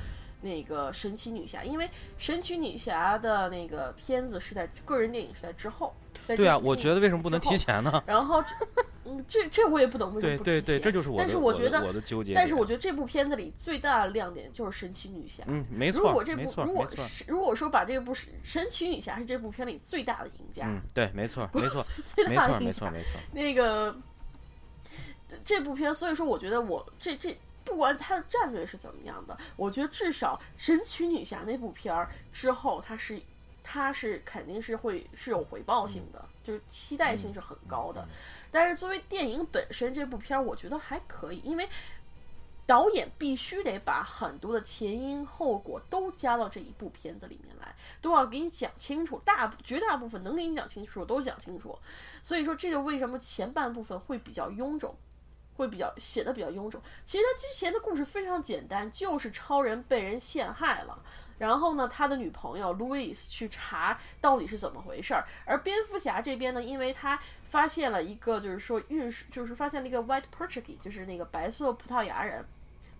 [0.45, 5.93] 那个神奇女侠，因为神奇女侠的那个片子是在个人电影是在之后。
[6.29, 8.03] 对啊，我觉得为什么不能提前呢？
[8.07, 8.43] 然后。
[9.07, 11.19] 嗯，这这我也不懂为什么不对对对，这就是我。
[11.19, 12.33] 但是我觉得我的纠结。
[12.33, 15.45] 但是我觉得这部片子里最大的亮点就是神奇女侠。
[15.47, 16.07] 嗯，没错。
[16.07, 16.87] 如果这部如果
[17.29, 20.65] 如果说把这部神奇女侠是这部片里最大的赢家。
[20.67, 21.85] 嗯，对，没错，没错，
[22.17, 23.21] 没错，没错，没错。
[23.31, 23.95] 那个
[25.45, 27.37] 这部片，所以说我觉得我这这
[27.75, 33.21] 不管它的战略是怎么样的，我觉得至少神奇女侠那部片儿之后，它是
[33.65, 38.07] 它是肯定是会是有回报性的，就是期待性是很高的。
[38.53, 41.69] 但是作为电影本身，这部片儿我觉得还可以，因为
[42.65, 51.77] 导演必须得把很多的前因后果都加到这一部片子里面来，都要给你讲清楚，大绝大部分能给你讲清楚都讲清楚。
[52.23, 54.95] 所以说，这就为什么前半部分会比较臃肿，
[55.57, 56.81] 会比较写的比较臃肿。
[57.05, 60.99] 其实他之前的故事非常简单，就是超人被人陷害了。
[61.37, 67.19] 然后呢，他的女朋友 Louis 去查到底是怎么回事儿，而蝙蝠侠这边呢，因为他
[67.51, 72.47] 发现了一个，就是说运输，就是发现了一个 White Portuguese，就是那个白色葡萄牙人，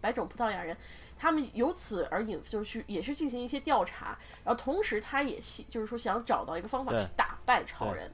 [0.01, 0.77] 白种葡萄牙人，
[1.17, 8.13] 他们由此而引，就是去也是进行一些调查，然后同时他也希就是说想找到一个方法去打败超人。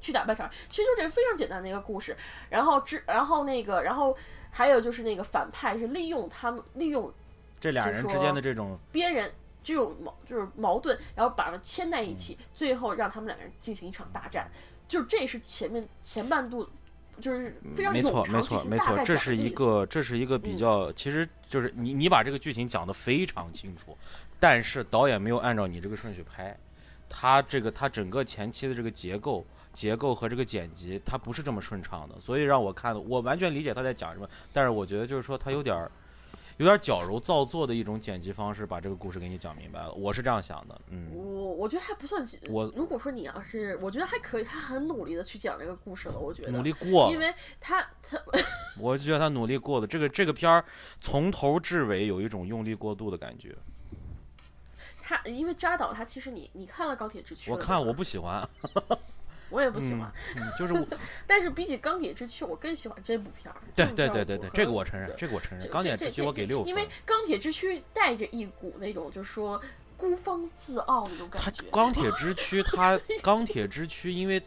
[0.00, 2.16] 去打败超人，其实就这个非常简单的一个故事。
[2.50, 4.16] 然后之，然后那个，然后
[4.50, 7.12] 还有就是那个反派是利用他们利用
[7.60, 9.32] 这俩人之间的这种别人
[9.62, 14.50] 这种矛就是矛盾，然后把他们牵在一起，最后让他们两个人进行一场大战。
[14.86, 16.66] 就这是前面前半度，
[17.20, 23.94] 就是非常没错没错没错，这是一个这是一个比嗯较，其实就是你你把这个剧情讲得非常清楚，
[24.40, 26.56] 但是导演没有按照你这个顺序拍，
[27.08, 29.44] 他这个他整个前期的这个结构。
[29.78, 35.88] 结构和这个剪辑，它不是这么顺畅的，所以让我看的，我完全理解他在讲什么，但是我觉得就是说他有点儿，
[36.56, 42.26] 有点儿矫揉造作的一种剪辑方式，把这个故事给你讲明白了，我是这样想的，嗯，我我觉得还不算。
[42.48, 46.18] 我如果说你要是，我觉得还可以，他很努力的去讲这个故事了。
[46.18, 48.18] 我觉得努力过了因，为他他
[48.80, 49.86] 我就觉得他努力过了。
[49.86, 50.64] 这个这个片儿
[51.00, 53.56] 从头至尾有一种用力过度的感觉。
[55.00, 58.46] 他，因为扎导他其实你你看了钢铁之躯，我看我不喜欢，
[59.50, 60.86] 我也不喜欢，嗯，就是我
[61.26, 63.56] 但是比起钢铁之躯，我更喜欢这部片儿。
[63.74, 65.68] 对对对对对，这个我承认，这个我承认。
[65.70, 69.60] 钢铁之躯我给六分因为，钢铁之躯带着一股那种就是说
[69.96, 71.64] 孤芳自傲那种感觉。
[71.70, 74.42] 钢铁之躯，他钢铁之躯，因为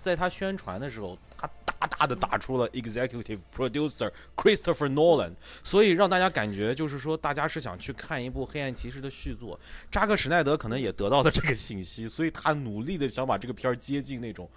[0.00, 1.35] 在他宣传的时候，他
[1.78, 9.58] 大大的打出了 executive producer Christopher Nolan，所以让大家感觉就是说，大家是想去看一部黑暗骑士的续作。
[9.90, 14.48] 扎克施奈德可能也得到了这个信息，所以他努力的想把这个片儿接近那种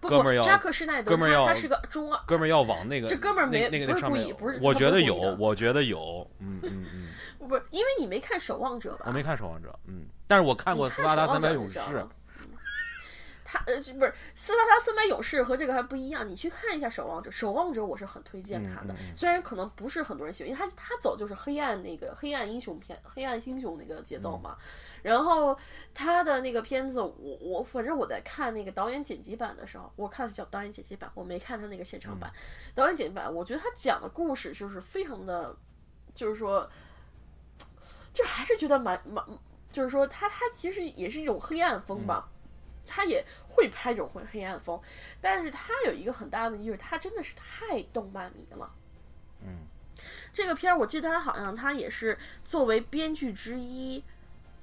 [0.00, 7.08] 不哥们儿要，扎克施耐德哥们儿要他他是个中二，哥们儿要往那个这哥们儿没那那个上面不是我觉得有我觉得有，嗯嗯嗯，
[7.48, 9.04] 不是因为你没看《守望者》吧？
[9.06, 11.78] 我没看《守望者》，嗯，但是我看过《斯巴达三百勇士。
[13.52, 16.28] 他呃是不是斯巴达三百勇士和这个还不一样？
[16.28, 24.56] 你去看一下《守望者》，《守望者》我是很推荐他的，虽然可能不是很多人喜欢，因为他他走就是黑暗那个黑暗英雄片、黑暗英雄那个节奏嘛。
[25.02, 25.58] 然后
[25.92, 32.30] 他的那个片子，我我反正我在看那个导演剪辑版的时候，我看叫导演剪辑版，我没看他那个现场版。
[32.74, 35.56] 导演剪辑版，我觉得他讲的故事就是非常的，
[36.14, 36.68] 就是说，
[38.12, 39.24] 就还是觉得蛮蛮，
[39.72, 42.29] 就是说他他其实也是一种黑暗风吧。
[42.90, 44.78] 他也会拍这种黑黑暗风，
[45.20, 48.68] 但是他有一个很大的问题，就是他真的是太动漫迷了。
[49.42, 49.58] 嗯，
[50.32, 54.02] 这个片儿我记得他好像他也是作为编剧之一，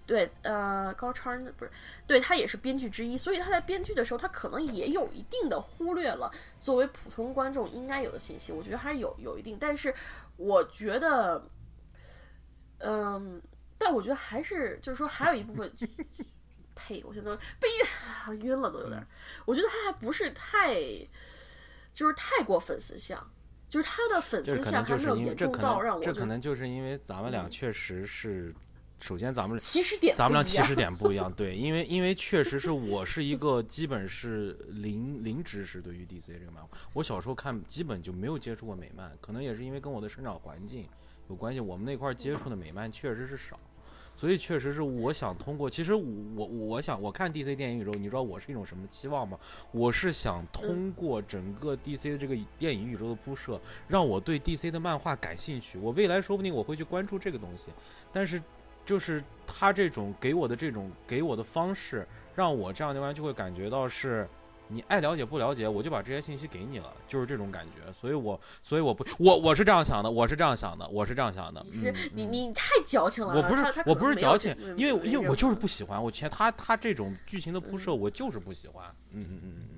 [0.06, 1.72] 对，呃，高超人不是，
[2.06, 9.94] 对他也是编剧之一，所以他在编剧的时候，他可能也有一定的忽略了作为普通观众应该有的信息，我觉得还是有有一定，但是
[10.36, 11.42] 我觉得，
[12.80, 13.42] 嗯，
[13.78, 15.72] 但我觉得还是就是说还有一部分。
[16.88, 17.04] 呸！
[17.06, 17.67] 我现在被
[18.06, 19.06] 啊晕了，都有点。
[19.45, 20.76] 我觉得他还不是太，
[21.93, 23.19] 就是太过粉丝向，
[23.69, 28.54] 就是他的粉丝向能就是因为还没有严这可重到让能这可能就是因为咱们俩嗯确实是，
[29.02, 40.88] 首先咱们起始点咱们俩起始点不一样， 对，因为因为确实是我是一个基本是零零知识对于 DC 这个漫画，我小时候看基本就没有接触过美漫，可能也是因为跟我的生长环境
[41.30, 43.60] 有关系，我们那块儿接触的美漫确实是少。
[44.17, 49.38] 所以确实是我想通过，其实我我想我看 DC 电影宇宙，你知道我是一种什么期望吗？
[49.71, 55.77] 我是想通过整个 DC 的这个电影宇宙的铺设，让我对 DC 的漫画感兴趣。
[55.77, 57.69] 我未来说不定我会去关注这个东西，
[58.12, 58.41] 但是
[58.84, 64.27] 就是他这种给我的这种给我的方式，让我这样的话就会感觉到是。
[64.67, 67.91] 你爱了解不了解，我就把这些信息给你了，就是这种感觉。
[67.93, 71.65] 所以我，所以我不，我我是这样想的，我是这样想的，我是这样想的。
[71.71, 73.34] 你是嗯你你太矫情了。
[73.34, 78.84] 我不是我不是矫情，因为因为我就是不喜喜欢，我前他他这种剧情的铺设，我就是不喜欢。
[79.11, 79.76] 嗯嗯嗯嗯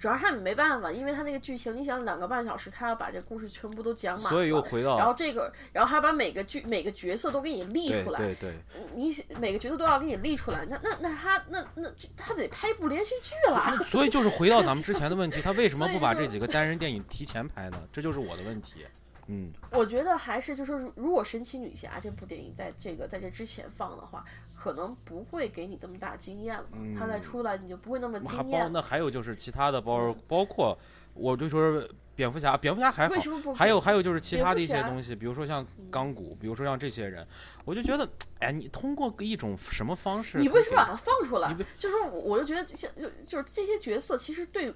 [0.00, 8.54] 主要是他没办法，因为他那个剧情，你想两个半小时，他要把这故事全部都讲嗯，满，所以又回到然后这个，然后还把每个剧每个角色都给你立出来，对对，
[8.94, 13.76] 你每个角色都要给你立出来，那那那他那那他得拍一部连续剧了。
[13.84, 17.78] 所以就是回到咱们之前的问题，他为什么不把这几个单人电影提前拍呢？
[17.92, 18.86] 这就是我的问题。
[19.32, 24.24] 嗯，我觉得还是就是说，如果神奇女侠这部电影在这个在这之前放的话，
[24.62, 26.64] 可能不会给你这么大经验了。
[26.72, 28.70] 嗯它再出来你就不会那么还包惊艳。
[28.72, 30.76] 那还有就是其他的包包括，
[31.14, 31.82] 我就说
[32.14, 33.54] 蝙蝠侠，蝙蝠侠还好为，什么不？
[33.54, 37.26] 还有还有就是其他的一些东西，比如说像钢骨，比如说像这些人，
[37.64, 38.06] 我就觉得，
[38.40, 40.36] 哎，你通过一种什么方式？
[40.38, 41.56] 你为什么把它放出来？
[41.78, 44.70] 就是我我就觉得像就就是这些角色其实对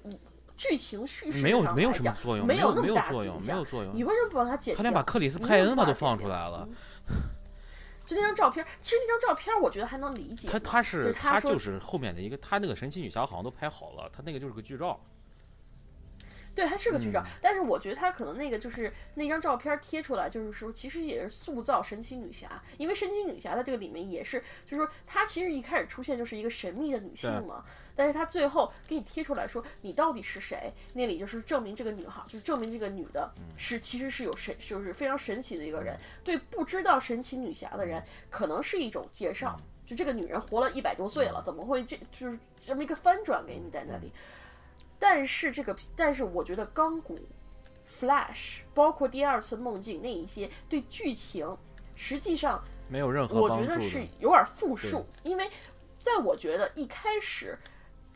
[0.57, 4.03] 剧情叙事没有没有什么作用，没有那么大没有作用，没有作用你。
[4.03, 4.77] 为什么不把它剪掉？
[4.77, 6.67] 他连把克里斯派恩他都放出来了，
[7.09, 7.15] 嗯
[8.05, 10.53] 就那张照片，其实那张照片我觉得还能理解嘛。
[10.53, 14.99] 他他就是他他就是后面的一个，他那个神奇女侠好像都拍好了，他那个就是个剧照。
[16.55, 17.13] 对，他是个局嗯。
[17.13, 27.63] 长，但是我觉得他可能那个就是那张照片贴出来，就是说其实也是塑造神奇女侠，因为神奇女侠在这个里面也是，就是说她其实一开始出现就是一个神秘的女性嘛，
[27.95, 33.43] 但是她最后给你贴出来说你到底是谁，那里就是证明这个女孩，就是证明这个女的嗯。
[33.57, 39.55] 是其实是有神，就是非常神奇的一个人，对不知道神奇女侠的人可能是一种介绍。
[39.59, 39.65] 嗯。
[39.85, 44.11] 就这个女人活了一百多岁了，怎么会这就是这么一个翻转给你在那里？
[44.99, 47.19] 但是这个，但是我觉得钢骨、
[47.87, 51.57] Flash，包括第二次梦境那一些对剧情，
[51.95, 53.75] 实际上没有任何我帮助的。
[53.75, 55.49] 觉得是有点负数，因为
[55.99, 57.57] 在我觉得一开始。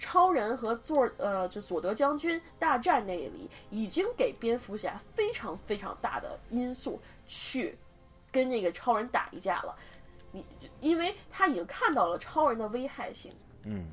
[0.02, 7.78] 超人和佐呃，就佐德将军大战那里，已经给蝙蝠侠非常非常大的因素去
[8.32, 9.76] 跟那个超人打一架了。
[10.32, 10.46] 你
[10.80, 13.34] 因为他已经看到了超人的危害性，
[13.66, 13.88] 嗯，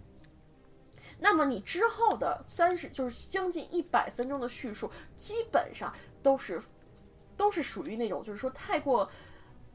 [1.18, 5.92] 那么你之后的三十就是将近一百分钟的叙述，基本上
[6.22, 6.60] 都是
[7.36, 9.10] 都是属于那种就是说太过，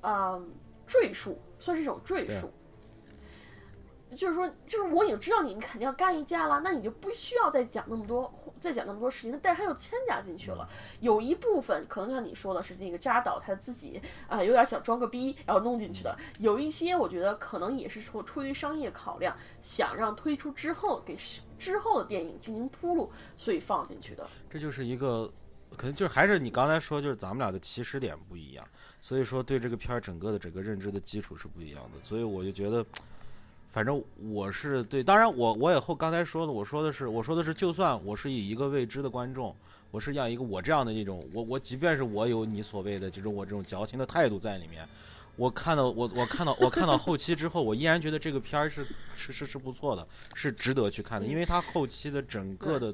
[0.02, 0.54] 嗯、
[0.86, 2.52] 赘述，算是一种赘述。
[4.16, 9.40] 就是说，就是我已经知道你们肯定要干一架了，那你就不需要再讲那么多，再讲那么多事情。
[9.42, 10.68] 但是他又掺杂进去了，
[11.00, 16.16] 有一部分可能像你说的是那个扎导他自己啊、有点想装个逼，然后弄进去的。
[16.40, 21.18] 有一些我觉得可能也是说出于商业考量，想让推出之后给
[21.58, 24.28] 之后的电影进行铺路，所以放进去的。
[24.50, 25.32] 这就是一个，
[25.78, 28.68] 可能就是还是你刚才说，就是咱们俩的起始点不一样，
[29.00, 32.86] 所以说对这个片儿整个的整个认知的基础是不一样的，所以我就觉得，
[33.72, 39.56] 反正我是对，当然我我以后刚才说的，我说的是我说的是，就算我是以一个未知的观众，
[39.92, 44.88] 我是要一个我这样的一种，我我即便是我有你所谓的这种我这种矫情的态度在里面。
[45.38, 50.06] 我看到我我看到我看到后期之后，我依然觉得这个片儿是是是是不错的，
[50.36, 52.94] 是值得去看的，因为它后期的整个的，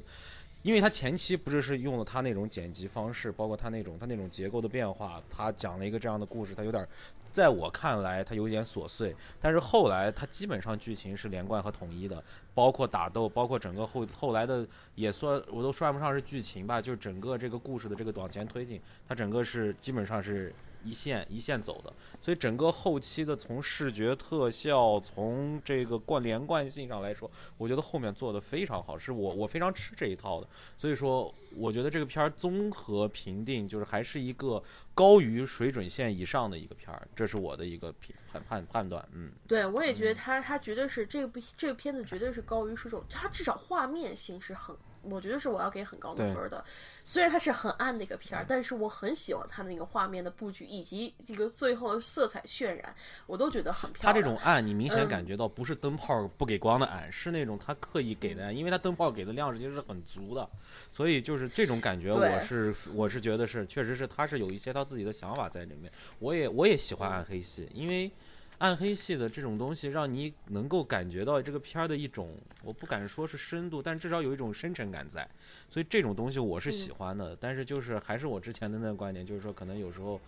[0.63, 6.85] 因为他前期不是是用了他那种剪辑方式，包括他那种他那种结构的变化，他讲了一个这样的故事，他有点，
[7.31, 12.21] 在我看来他有点琐碎，但是后来他基本上剧情是连贯和统一的，
[12.53, 20.53] 包括打斗，包括整个后后来的也算我都算不上是剧情吧，就是整个这个故事的这个往前推进，它整个是基本上是
[20.83, 30.47] 一线一线走的，所以整个后期的从视觉特效，从这个贯连贯性上来说，我觉得后面做的非常好，是我我非常吃这一套的。
[30.77, 34.61] 所以说，我觉得这个片儿综合评定就是还是一个
[34.93, 39.07] 高于水准线以上的一个片儿，这是我的一个评判判判断。
[39.13, 44.75] 嗯，对，我也觉得他他绝对是这部这个片子绝对是高于水手，他至少画面性是很，
[45.09, 46.63] 我觉得是我要给很高的分儿的。
[47.03, 52.93] 虽然它是很暗的一个片儿，但是我很喜欢它那个画面的布局以及这个最后色彩渲染，
[53.25, 54.23] 我都觉得很漂亮它亮。
[54.23, 60.49] 这种暗，你明显嗯感觉到不是灯泡不给光的暗，是那种它刻意给的暗，因为它灯泡给的亮其实是很足的，
[60.91, 65.91] 所以就是这种感觉，我是我是觉得是，确实是他是有一些他自己的想法在里面。
[66.19, 68.11] 我也我也喜欢暗黑系，因为
[68.59, 75.27] 暗黑系的这种东西，让你能够感觉到这个片儿的一种，我不敢说是深度，但至少有一种深沉感在，
[75.69, 77.35] 所以这种东西我是喜欢的。
[77.39, 80.19] 但是就是还是我之前的那个观点，就是说可能有时候。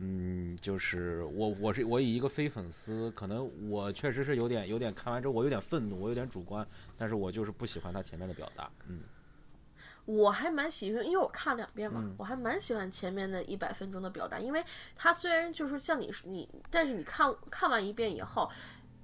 [0.00, 6.64] 嗯，就是我，我是我以一个非粉丝，可能我确实是有点有点看完之后我有点愤怒，我有点主观，
[6.96, 8.70] 但是我就是不喜欢他前面的表达。
[8.86, 9.00] 嗯，
[10.08, 12.14] 我还蛮喜欢，因为我看两遍嘛，嗯。
[12.16, 14.64] 我还蛮喜欢前面的一百分钟的表达，因为
[14.96, 18.50] 它虽然就是像你你，但是你看看完一遍以后，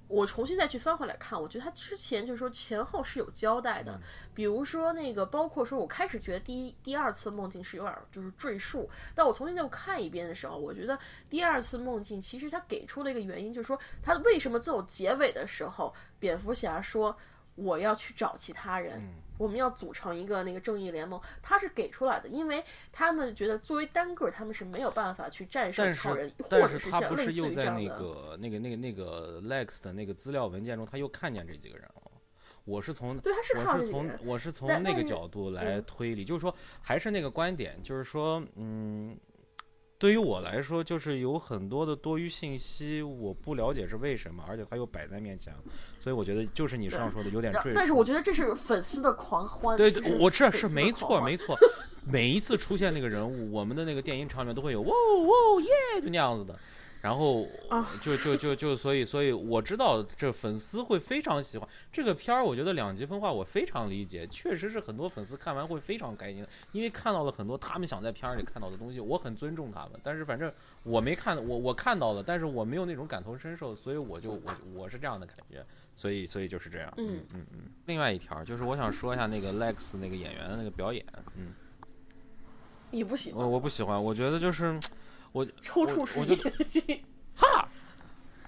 [0.07, 4.01] 我重新再去翻回来看，我觉得它之前就是说前后是有交代的，
[4.33, 10.97] 比如说那个，包括说我开始觉得第一、第二次梦境是有点就是赘述，但我重新再看一遍的时候，我觉得
[11.29, 17.15] 第二次梦境其实它给出了一个原因，就是说他为什么最后结尾的时候，蝙蝠侠说
[17.55, 19.01] 我要去找其他人。
[19.37, 27.81] 我们要组成一个那个正义联盟，他是给出来的，因为他们觉得作为单个，他们是没有办法去战胜但超人是，或但者是他不像类似是又在于这样的。
[27.81, 32.11] 那个那个那个那个 Lex 的那个资料文件中，他又看见这几个人了。
[32.63, 39.17] 我是从对，他是我是从我是从那个角度来嗯推理，就是说还是那个观点，就是说，嗯，
[39.97, 45.53] 对于我来说，就是有很多的多余信息，我不了解是为什么，而且它又摆在面前，
[45.99, 47.77] 所以我觉得就是你上说的有点赘述。
[47.77, 49.77] 但是我觉得这是粉丝的狂欢。
[49.77, 51.57] 对，我这粉丝的是没错没 错，
[52.05, 56.59] 每一次出现那个人物，我们的那个电音场面都会有哇哇耶，就那样子的。
[57.05, 70.51] 然后啊就就就就所以所以我知道这粉丝会非常喜欢这个片儿，我觉得两极分化我非常理解，确实是很多粉丝看完会非常开心，因为看到了很多他们想在片儿里看到的东西，我很尊重他们，但是反正
[70.81, 75.63] 我没看，我我看到了，但是我没有那种感同身受，所以我就我我是这样的感觉，
[75.95, 77.59] 所以所以就是这样，嗯嗯嗯。
[77.85, 81.53] 另外一条就是我想说一下那个 Lex 那个演员的那个表演，嗯。
[82.89, 84.79] 你不喜欢我我不喜欢，我觉得就是
[85.35, 86.33] 我抽搐是我我就
[86.85, 87.03] 你
[87.35, 87.67] 哈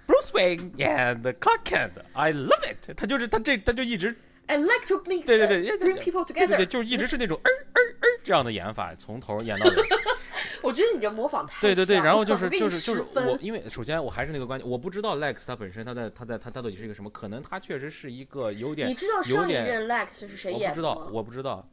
[0.07, 2.95] ，Bruce Wayne and Clark Kent，I love it。
[2.95, 4.15] 他就是他这他就一直
[4.45, 6.65] I like to make 对对对 uh, 对 bring people 对对对，together。
[6.65, 9.75] 就是一直是那种嗯嗯嗯这样的演法，从头演到尾。
[10.63, 21.09] 我觉得你这模仿太对 对对，然后就是就是就是我，因为首先我还是那个观点，我不知道 Lex 他本身他在他在他他到底是一个什么，可能他确实是一个有点你知道上一任 Lex 是谁我不知道？
[21.11, 21.67] 我不知道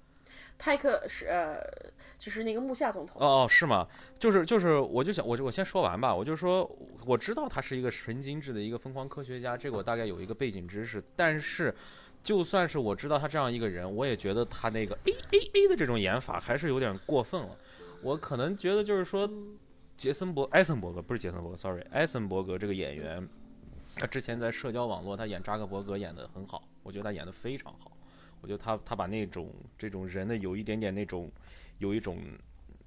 [0.58, 1.58] 派克是呃，
[2.18, 3.20] 就是那个木下总统。
[3.20, 3.86] 哦哦是吗？
[4.18, 6.70] 就是就是我就想我就我先说完吧，我就说
[7.06, 11.74] 我知道他是一个神经质的一个疯狂科学家，这个我大概有一个背景知识，但是。
[12.24, 17.54] 就算是我知道他这样一个人，我也觉得他那个 A A A 的这种演法还是有点过分了。
[18.00, 19.28] 我可能觉得就是说，
[19.94, 23.28] 杰森伯艾森伯格不是杰森伯格，sorry，艾森伯格这个演员，
[23.96, 27.92] 他之前在社交网络他演扎克伯格演的很好，我觉得他演的非常好。
[28.44, 31.32] 我觉得他他把那种这种人的有一点点那种
[31.78, 32.18] 有一种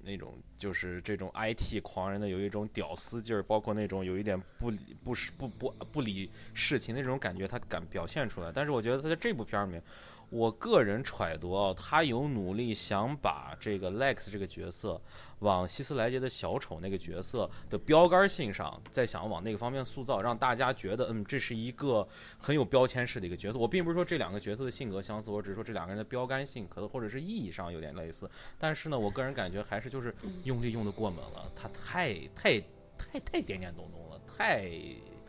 [0.04, 8.52] 那种就是这种 IT 狂人的有一种屌丝劲儿，包括那种有一点不不是不不不理事情那种感觉，他敢表现出来。
[8.54, 9.82] 但是我觉得他在这部片儿里面，
[10.30, 15.00] 我个人揣度啊，他有努力想把这个 Lex 这个角色
[15.38, 22.06] 往希斯莱杰的小丑那个角色的标杆性上，再想往那个方面塑造，让大家觉得嗯，这是一个
[22.38, 23.58] 很有标签式的一个角色。
[23.58, 28.30] 我并不是说这两个角色的性格相似，我只是说这两个人的标杆性可能或者是意义上有点类似。
[28.58, 30.14] 但是呢，我个人感觉还是就是
[30.44, 32.60] 用力用的过猛了，他太太
[32.98, 34.70] 太太点点咚咚了，太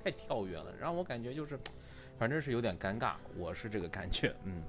[0.04, 1.58] 太跳跃了，让我感觉就是
[2.18, 4.62] 反正是有点尴尬，我是这个感觉，嗯。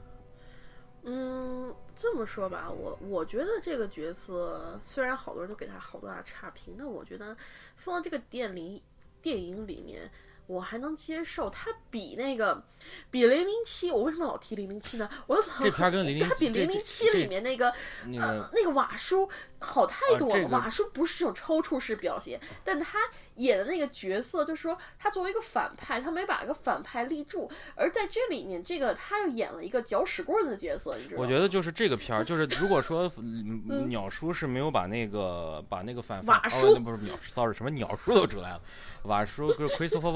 [1.03, 7.37] 嗯，这么说吧，我我觉得这个角色虽然好多人都给他好多大差评，但我觉得
[7.77, 8.83] 放到这个电里
[9.23, 10.11] 电影里面，
[10.51, 11.49] 我还能接受。
[11.49, 12.63] 他比那个
[13.11, 15.09] 比零零七，我为什么老提零零七呢？
[15.27, 17.73] 我就这片跟007他比这这零零七里面那个
[18.07, 19.29] 那个呃那个瓦叔
[19.59, 20.35] 好太多了。
[20.35, 22.99] 这个瓦叔不是这种抽搐式表现，但他
[23.37, 31.23] 演的那个角色，就是说他作为一个反派，他没把一个反派立住，而在这里面，这个他又演了一个搅屎棍儿的角色，你知道吗？
[31.23, 38.61] 我觉得就是这个片儿，就是如果说 嗯鸟叔是没有把那个把那个反瓦叔那不是鸟，sorry，什么鸟叔都出来了，
[39.05, 40.11] 瓦叔就是 Christopher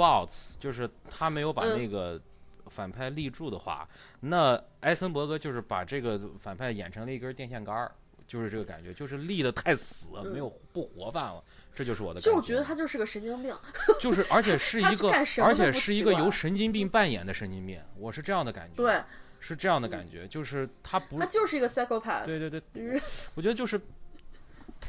[0.59, 2.21] 就是他没有把嗯那个
[2.67, 3.89] 反派立住的话，
[4.21, 7.93] 那艾森伯格就是把这个反派演成了一根电线杆儿。
[8.27, 11.45] 就是这个感觉，就是立的太死，没有不活泛了，
[11.75, 13.55] 这就是我的感就我觉得他就是个神经病。
[14.01, 15.11] 就是，而且是一个
[15.43, 19.03] 而且是一个由神经病扮演的神经病，我是这样的感觉，对，
[19.41, 22.25] 是这样的感觉，就是他不他就是一个 psychopath。
[22.25, 22.99] 对对对，
[23.35, 23.79] 我觉得就是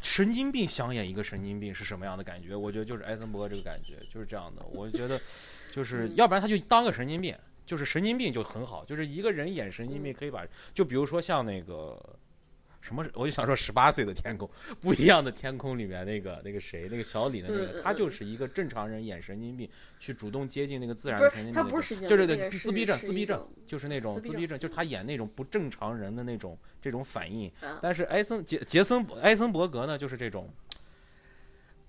[0.01, 2.55] 神经病想演一个神经病是什么样的感觉？
[2.55, 4.65] 我觉得就是艾森伯格这个感觉就是这样的。
[4.71, 5.19] 我觉得
[5.71, 7.35] 就是要不然他就当个神经病，
[7.65, 12.01] 就是神经病就很好，就是一个人演神经病可以把，就比如说像那个。
[12.86, 13.03] 什么？
[13.15, 19.67] 我就想说，十八岁的天空，不一样的天空里面那个那个谁，那个小李的那个，他就是一个正常人演神经病，
[19.97, 21.55] 去主动接近那个自然的神经病。
[21.55, 27.51] 他不是神经就是对病那个自闭症，自闭症就是那种自闭症就是他演那种不正常人的那种这种反应。
[27.61, 30.47] 啊但是艾森杰杰森艾森伯格呢，就是这种，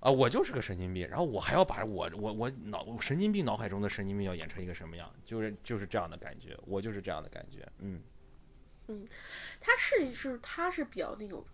[0.01, 8.01] 啊、我就是个神经病，然后我还要把我我我脑我神经病脑海中的神经病要演成一个什么样，就是就是这样的感觉，我就是这样的感觉，嗯，
[9.61, 11.45] 他是是他是比较那种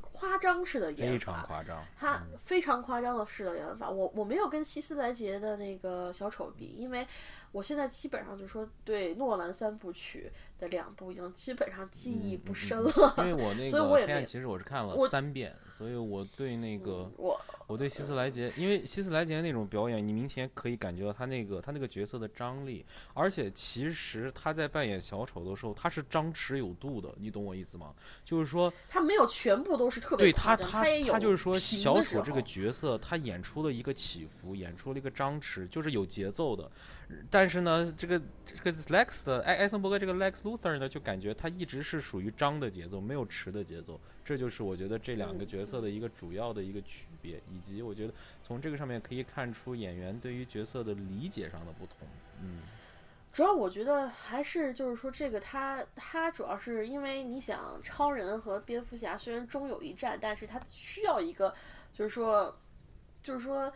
[0.00, 3.90] 夸张式的演法非常法，夸张，他非常夸张的式的演法。
[3.90, 7.06] 我我没有跟希斯莱杰的那个小丑比，因为
[7.50, 10.30] 我现在基本上就说对诺兰三部曲
[10.62, 13.14] 的两部已经基本上记忆不深了。
[13.18, 27.92] 因为我 那所以我也没个黑暗骑士我是看了三遍，所以我对那个我我对希斯莱杰，因为希斯莱杰那种表演，你明显可以感觉到他那个他那个角色的张力，而且其实他在扮演小丑的时候，他是张弛有度的，你懂我意思吗？
[28.24, 36.70] 就是说，他没有全部都是特别对他他他就是说，小丑这个角色，他演出了一个起伏，演出了一个张弛，就是有节奏的。
[37.30, 43.98] 但是呢，这个这个 Lex 的艾艾森伯格这个 Lex Luthor 呢，就感觉他一直是属于张的节奏，没有迟的节奏。
[44.24, 52.06] 这就是我觉得这两个嗯角色的一个主要的一个区别，以及我觉得从这个上面可以看出演员对于角色的理解上的不同。
[52.40, 52.60] 嗯，
[53.32, 61.52] 主要我觉得还是就是说这个他他主要是因为你想超人和蝙蝠侠虽然终有一战，但是他需要一个
[61.92, 62.56] 就是说
[63.22, 63.72] 就是说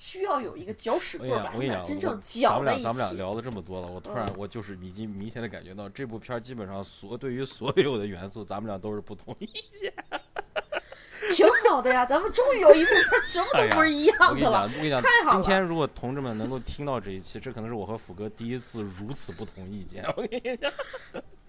[0.00, 2.82] 需要有一个搅屎我棍儿把跟你讲，我跟你讲，咱们俩搅在一起。
[2.82, 9.92] 咱们俩聊了这么多了，我突然嗯我就是已经明显的感觉到这部片儿基本上所对于所有的元素，咱们俩都是不同意见。
[11.36, 14.62] 挺好的呀，咱们终于有一部片什么都不是一样的了。
[14.62, 20.02] 我跟你讲太，好了今天如果同志们能够听到这一期，这可能是我和虎哥第一次如此不同意见。
[20.16, 20.72] 我跟你讲，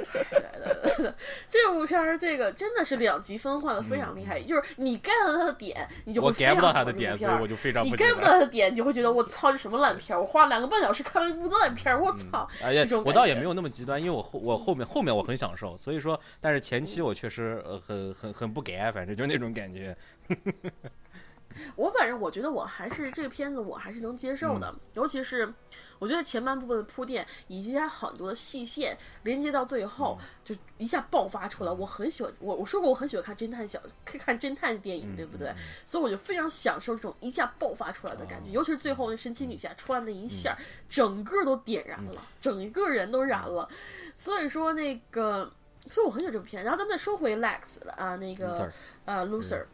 [1.49, 8.21] 这这部片儿这个真的是两极分化的非常厉害，就是你 get 到他的点，你就会嗯我非 get 不到常喜欢他的点，所以这部片儿我就非常你不喜 get 不。
[8.21, 10.21] 到他的点，你就会觉得我操，这什么烂片儿！
[10.21, 12.47] 我花了两个半小时看了一部烂片儿，我操！
[12.61, 19.95] 哎呀，我倒也没有那么极端，因为我后我后面后面我很享受，所以说，但是前期我确实呃很很很不给，反正就那种感觉。
[21.75, 25.51] 我反正我觉得我还是这个片子我还是能接受的，尤其是
[25.99, 31.71] 我觉得前半部分的铺垫以及它很多的细线连接到最后，就一下爆发出来。
[31.71, 35.53] 我很喜欢我我说过我很喜欢看侦探小看侦探电影，对不对？
[35.85, 40.57] 所以我就非常享受这种一下爆发出来的感觉，尤其是最后那神奇女侠出来那一下，
[40.89, 43.69] 整个都点燃了，整个人都燃了。
[44.15, 45.51] 所以说那个，
[45.89, 46.63] 所以我很喜欢这部片。
[46.63, 48.71] 然后咱们再说回 Lex 啊，那个
[49.05, 49.65] 呃 Loser。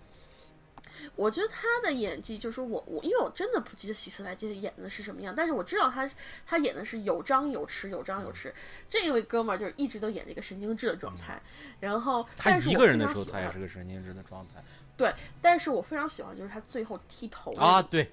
[1.15, 6.09] 我觉得他的演技，就是我我，因为我真的不记得希斯莱杰演的是什么样，但是我知道他
[6.45, 8.51] 他演的是有张有弛，有张有弛。
[8.89, 11.41] 这位哥们儿就是一直都演这个神经质的状态，
[11.79, 14.63] 然后他一个人的时候，他也是个神经质的状态
[14.95, 17.81] 对，但是我非常喜欢就是他最后剃头啊。
[17.81, 18.11] 对，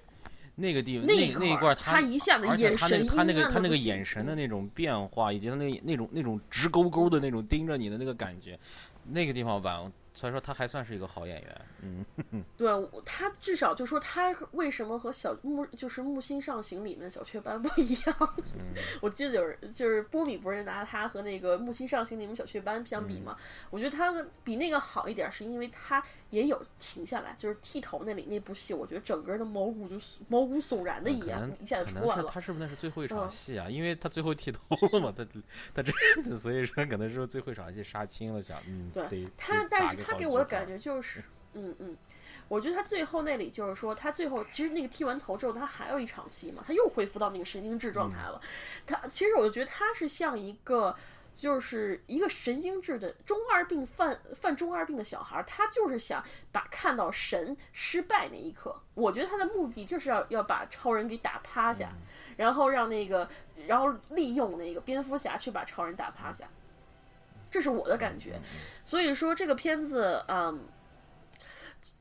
[0.55, 8.59] 那个地那那那一块儿，他一下子眼神他那个他那个眼神的那种变化，以及他那那种那种直勾勾的那种盯着你的那个感觉，
[9.05, 11.61] 那个地方吧，所以说他还算是一个好演员。
[11.83, 12.05] 嗯，
[12.57, 12.69] 对
[13.05, 18.35] 他至少就说他为什么和小木就是木星上行里面的小雀斑不一样？
[19.03, 23.37] 我记得有人就是波米不是拿他和那个木星上行里面小雀斑相比嘛？
[23.71, 29.97] 我觉得他比那个好一点，是因为他也有停下来，就是剃头那里那部戏，我觉得整个人的毛骨就
[30.29, 32.31] 毛骨悚然的一样，一下就可出来了。
[32.33, 33.69] 他是不是那是最后一场嗯戏啊？
[33.69, 34.61] 因为他最后剃头
[34.93, 35.27] 了嘛，他
[35.75, 35.93] 他真
[36.25, 41.23] 的，所以说可能是最后一场戏杀青了，想嗯，对他但是他给我的感觉就是，
[41.55, 41.75] 嗯。
[41.79, 41.97] 嗯，
[42.49, 48.41] 我觉得他最后那里就是说，他最后其实那个剃完头之后，他还有一场戏嘛，他又恢复到那个神经质状态了。
[48.87, 50.95] 他其实我就觉得他是像一个。
[51.37, 61.91] 就是一个神经质的中二病犯犯中二病的小孩，他就是想把看到神失败那一刻，我觉得他的目的就是要要把超人给打趴下，
[62.37, 63.29] 然后让那个，
[63.67, 66.49] 然后利用那个蝙蝠侠去把超人打趴下，
[67.55, 68.37] 这是我的感觉。
[68.83, 70.67] 所以说这个片子，嗯，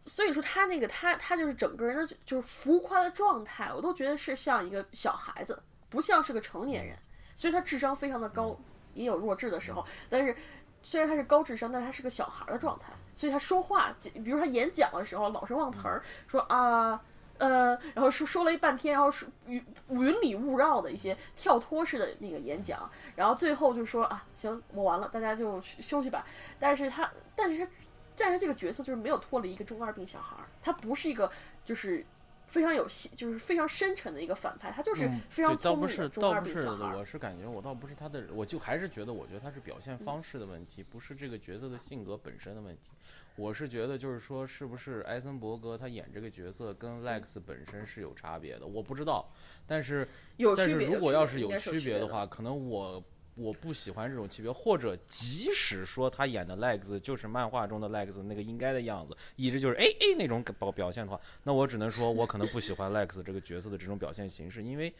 [0.04, 6.98] 所以说他那个他他就是整个人的就是浮夸的状态，我都觉得是像一个小孩子，不像是个成年人。
[7.36, 8.60] 所以他智商非常的高，
[8.96, 10.36] 也有弱智的时候，但是
[10.82, 17.00] 虽然他是高智商，但是他是个小孩的状态，所以他说话，比如他演讲的时候老是忘词儿，说啊。
[17.44, 26.26] 呃，然后说说了一半天，然后是云云里雾绕的一些跳脱式的那个演讲，然后最后就说啊，行，我完了，大家就休息吧。
[26.58, 27.72] 但是他，但是他，
[28.16, 31.30] 但是他这个角色就是没有脱离一个中二病小孩儿，他不是一个
[31.66, 32.06] 就是
[32.48, 36.66] 非常有戏，就是非常深沉的一个反派，他就是非常聪明不是，的中二倒不是。
[36.66, 42.92] 我是感觉我倒不是他的，我就还是觉得，我觉得他是表现方式的问题，不是这个角色的性格本身的问题。
[43.36, 48.66] 我是觉得，就是说，是不是艾森伯格他演这个角色跟 Lex 本身是有差别的？
[48.66, 49.28] 我不知道，
[49.66, 50.08] 但是
[50.56, 53.04] 但是有区别，如果要是有区别的的话，可能我
[53.36, 64.94] 我不喜欢这种区别，或者即使说他演的 Lex 就是漫画中的 Lex 那个应该的样子，一直就是哎哎那种表表现的话，那我只能说我可能不喜欢 Lex 这个角色的这种表现形式，因为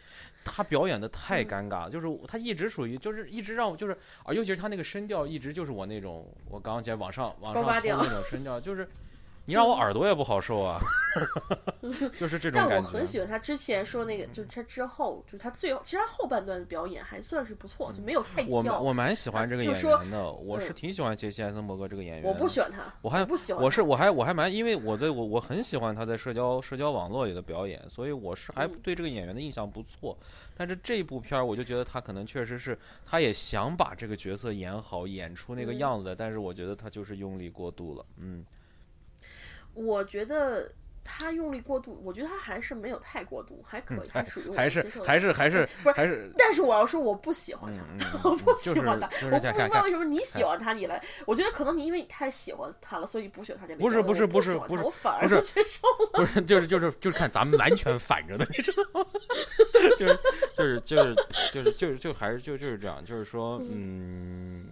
[0.44, 8.88] 他表演的太尴尬，就是他一直属于就是一直让我就是啊，尤其是他那个声调一直就是我那种我刚刚讲往上往上冲那种声调，就是
[9.46, 10.80] 你让我耳朵也不好受啊，
[12.16, 12.88] 就是这种但感觉。
[12.88, 18.56] 但我很喜欢他之前说那个，就是他之后，就是他最后，其实他后半段的表演还算是不错，就没有太跳。
[18.56, 22.30] 我蛮我蛮喜欢这个演员的，我是嗯挺喜欢杰西·艾森伯格这个演员的。
[22.30, 23.62] 我不喜欢他，我还不喜欢。
[23.62, 30.18] 我是我还我还蛮，因为我在我我很喜欢他在社交社交网络里的表演，所以我是还嗯对这个演员的印象不错。
[30.56, 38.06] 但是这部片儿，我就觉得他可能确实是，他也想把这个角色演好，演出那个嗯样子的，但是我觉得他就是用力过度了。
[38.18, 38.46] 嗯，
[39.74, 40.72] 我觉得
[41.04, 56.10] 他用力过度，我觉得他还是没有太过度，还可以，还属于我还是还是还是不是还是但是我要说我不喜欢嗯他， 嗯，我嗯不喜欢他，就是我不知看看看道为什么你喜欢他，你来，我觉得可能你因为你太喜欢他了，所以不喜欢他这个不是不是不是不是我反而不是接受了。
[56.14, 59.06] 不是，就是就是就是看咱们完全反着的，你知道吗？
[60.00, 60.20] 就是
[60.56, 61.16] 就是就是
[61.52, 64.66] 就是就是就还是就就是这样，就是说，嗯，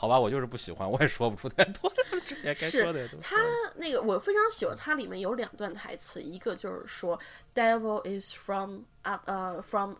[0.00, 1.92] 好吧，我就是不喜欢，我也说不出太多，
[2.24, 7.20] 之前该是说的也都他说了那个我非常喜欢，它里面有两段台词，一个就是说
[7.54, 9.94] “devil is from up”，呃，from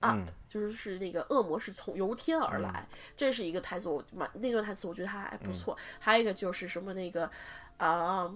[0.00, 5.76] up，、嗯就是是那个恶魔是从由天而来，这是一个台词，我蛮那段台词我觉得还还不错。
[5.98, 7.30] 还有一个就是什么那个
[7.76, 8.34] 啊。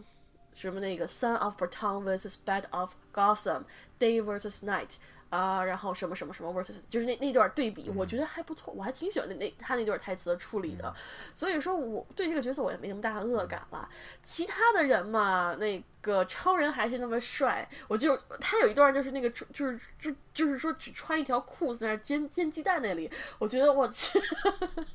[0.55, 3.65] 什么那个 Son of Berton vs Bed of Gotham,
[3.99, 4.97] Day vs Night，
[5.29, 10.95] 啊、然后什么什么什么 versus，就是那那段对比，我嗯觉得还不错，我还挺喜欢那那他那段台词的处理的，
[11.35, 13.89] 所以说我对这个角色我也没那么大的恶感了。
[14.23, 24.21] 其他的人嘛，那个超人还是那么帅，我就他有一段就是那个就是就就是说只穿一条裤子在那煎煎鸡蛋那里，我觉得我去，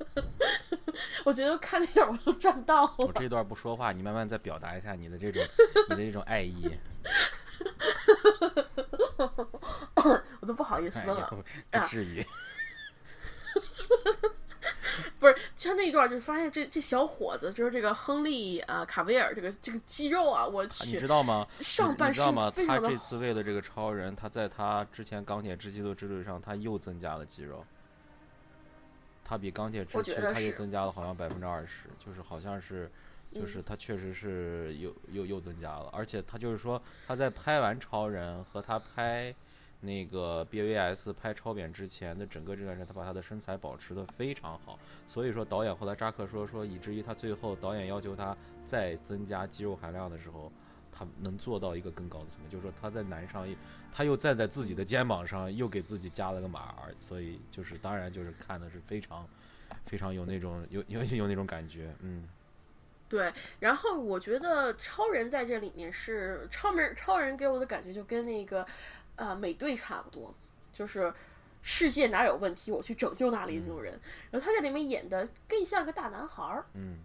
[1.25, 2.93] 我觉得看那段我都赚到了。
[2.99, 5.43] 我这段不说话，你慢慢再表达一下你的这种
[5.89, 6.71] 你的这种爱意。
[10.41, 11.43] 我都不好意思哎了。
[11.71, 12.25] 不至于。
[15.19, 21.47] 不是，就那一段，就发现这这小伙子，就是这个亨利啊、呃卡维尔，这个这个肌肉啊，我去你，知道吗？
[21.59, 22.51] 上半你知道吗？
[22.53, 27.63] 他身非常的这次为了这个超人，他在他之前钢铁之激斗之旅上，他又增加了肌肉。
[29.23, 32.91] 他比钢铁之躯他又增加了好像百分之二十，就是好像是，
[33.33, 39.33] 就是他确实是又又又增加了，而且他就是说他在拍完超人和他拍
[39.79, 44.77] 那个 BVS 拍超扁之前的整个这段时间，他把他的身材保持的非常好，
[45.07, 50.51] 所以说导演后来扎克说说，以至于他最后导演要求他再增加肌肉含量的时候，
[50.91, 53.47] 他能做到一个更高的层面，就是说他在男上，
[53.91, 59.27] 他又站在自己的肩膀上，又给自己加了个码，所以就是当然就是看的是非常
[59.85, 62.27] 非常有那种有有有那种感觉，嗯，
[63.11, 63.31] 对。
[63.59, 68.65] 然后我觉得超人在这里面是超人，超人给我的感觉就跟那个
[69.17, 70.33] 呃美队差不多，
[70.73, 71.13] 就是。
[71.63, 73.93] 世界哪有问题，我去拯救哪里那种人。
[74.31, 76.97] 然后他这里面演的更像个大男孩儿，嗯，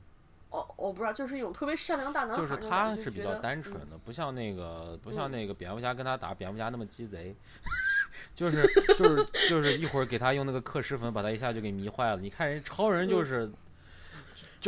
[0.49, 2.57] 哦，我不知道，就是一种特别善良大男孩就是。
[2.57, 7.37] 他是比较单纯的，不像那个不像嗯那个蝙蝠侠跟他打蝙蝠侠那么鸡贼，
[8.33, 12.17] 就是就是就是一会儿给他用那个克什粉把他一下就给迷坏了。
[12.17, 13.51] 你看人超人就是。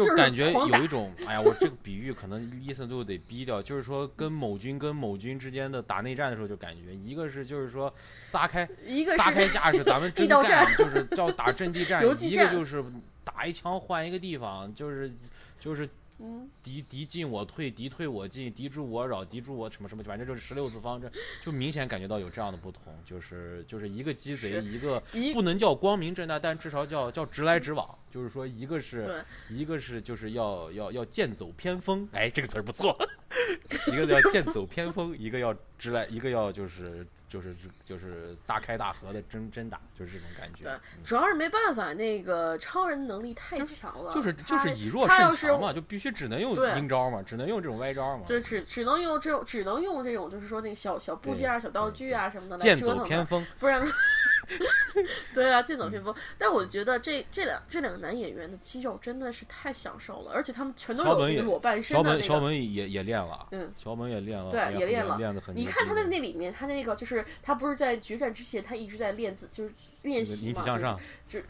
[0.04, 12.84] 嗯就感觉有一种，哎呀，我这个比喻可能伊森最后得逼掉，就是说跟某军跟某军之间的打内战的时候，就感觉一个是就是说撒开一个撒开架势，咱们 真干，战就是叫打阵地战一个就是
[13.24, 15.12] 打一枪换一个地方，就是
[15.58, 15.88] 就是
[16.20, 21.10] 嗯，敌敌进我退，敌退我进，敌驻我扰，敌驻我什么什么，反正就是十六字方针，
[21.40, 25.00] 就明显感觉到有这样的不同，就是就是一个鸡贼，一个
[25.32, 32.96] 不能叫光明正大，但至少叫叫直来直往，就是说一个是一个是就是要要要剑走偏锋，哎，这个词儿不错，
[33.86, 37.54] 一个 叫剑走偏锋，一个要直来，一个要就是就是
[37.84, 40.64] 就是大开大合的真真打，就是这种感觉。
[40.64, 48.24] 对嗯主要是没办法，那个超人能力太强了，就是就是以弱胜强嘛，就必须只能用阴招嘛，只能用这种歪招嘛。
[48.26, 53.80] 就只只能用这种，只能用这种，就是说那个小小部件、小道具啊什么的来剑走折腾的，偏锋，不然，
[55.34, 56.14] 对啊，剑走偏锋。
[56.38, 62.18] 但我觉得这这两这两个男演员的肌肉真的是太享受了，而且他们全都有裸半身小的那个。
[62.18, 65.54] 本小本也也练了，嗯，小本也练了，对也练了练的很。
[65.54, 69.72] 你看他在那里面，他那个就是他不是在决战之前，他一直在练字就是
[70.02, 71.44] 练习嘛，引体向上，就是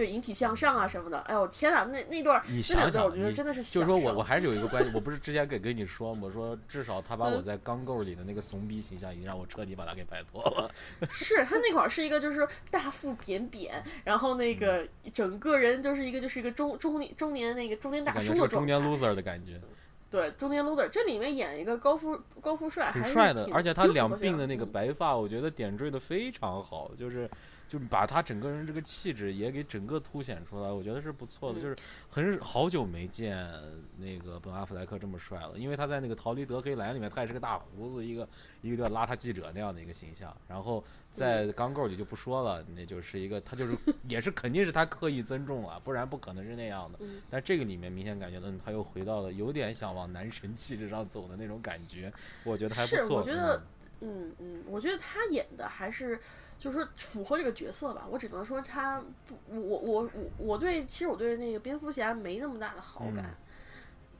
[0.00, 1.18] 对引体向上啊什么的。
[1.20, 10.70] 哎呦天哪，那那段儿你那两段想想，我觉得真的是就是说我我还是有一个关系，我不是之前给跟你说吗，我说至少他把我嗯在钢构里的那个怂逼形象，已经让我彻底把他给摆脱了。
[11.12, 19.60] 是他那会儿是一个就是大腹扁扁，然后那个整个人就是一个就是一个中中年中年那个中年大叔的中年 loser 的感觉，
[20.10, 27.28] 对，中年 loser，这里面演一个高富高富帅，很帅的，而且他两鬓的那个嗯白发，我觉得点缀的非常好，就是
[27.70, 31.60] 就是把他整个人这个气质也给整个凸显出来，我觉得是不错的。
[31.60, 31.76] 嗯就是
[32.10, 33.48] 很好久没见
[33.96, 38.28] 那个本阿弗莱克这么帅了，因为他在那个《逃离德黑兰》里面，他也是个大胡子，一个
[38.60, 40.36] 一个邋遢记者那样的一个形象。
[40.48, 46.98] 然后在嗯钢构里就不说了，那就是一个他就是也是肯定是他刻意增重了，不然不可能是那样的。
[47.02, 52.12] 嗯但这个里面明显感觉到，嗯，他又回到了有点想往男神气质上走的那种感觉，
[52.42, 53.18] 我觉得还不是错。
[53.18, 53.62] 我觉得
[54.00, 56.18] 嗯嗯嗯，我觉得他演的还是
[56.60, 58.06] 就是说符合这个角色吧。
[58.08, 63.24] 我只能说他不，我我我我对其实我对那个蝙蝠侠没那么大的好感。
[63.24, 63.36] 嗯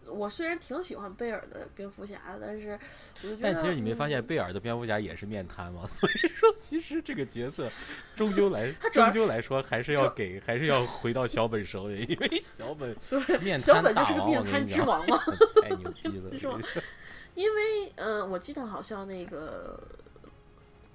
[0.06, 2.76] 我虽然挺喜欢贝尔的蝙蝠侠，但是
[3.22, 5.82] 我就觉得，但其实你没发现嗯贝尔的蝙蝠侠也是面瘫吗？
[5.86, 7.70] 所以说，其实这个角色
[8.16, 12.96] 终究来他终究来说还是要给还是要回到小本手里，因为小本
[13.40, 15.16] 面小本就是个面瘫之王嘛。
[15.62, 16.58] 太牛逼了是吗！
[17.36, 19.80] 因为嗯、呃我记得好像那个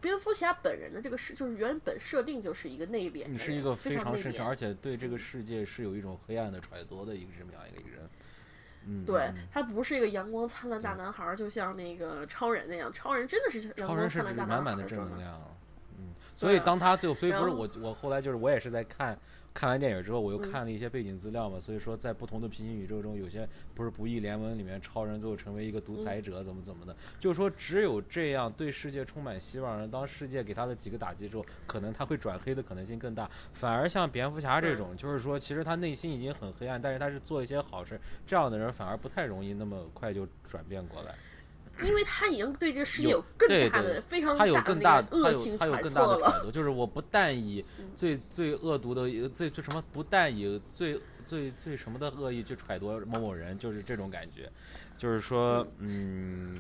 [0.05, 8.07] 蝙蝠侠本人的这个设，就是原本设定就是一个内敛，你是一个非非常深沉，内敛而且对这个世界是有一种黑暗的揣度的一个这么样一个人。
[8.85, 12.93] 嗯，对嗯他不是一个阳光灿烂大男孩儿，就像那个超人那样。
[12.93, 14.87] 超人真的是阳超光人是指灿烂大男孩满满的。
[14.87, 15.41] 正能量。
[15.97, 19.17] 嗯，所以嗯当他最后，所以不是我我后来就是我也是在看
[19.55, 33.31] 看完电影之后，我又嗯看了一些背景资料嘛，所以说在不同的平行宇宙中，有些不是不义联盟里面超人最后成为一个独裁者，怎么怎么的，就是说只有这样对世界充满希望，当世界给他的几个打击之后，可能他会转黑的可能性更大。
[33.53, 37.97] 反而像蝙蝠侠这种，就是说其实他内心已经很黑暗，但是他是做一些好事，
[38.27, 41.15] 这样的人反而不太容易那么快就转变过来。
[41.83, 46.17] 因为他已经对这个世界有有更大的、非常他有大的恶他有性揣他有更大测了。
[46.17, 54.49] 的揣度，就是我不但以 嗯最最恶毒的最最什么，不但以最最最什么的恶意去揣度某某人，就是这种感觉，
[54.97, 56.55] 就是说，嗯，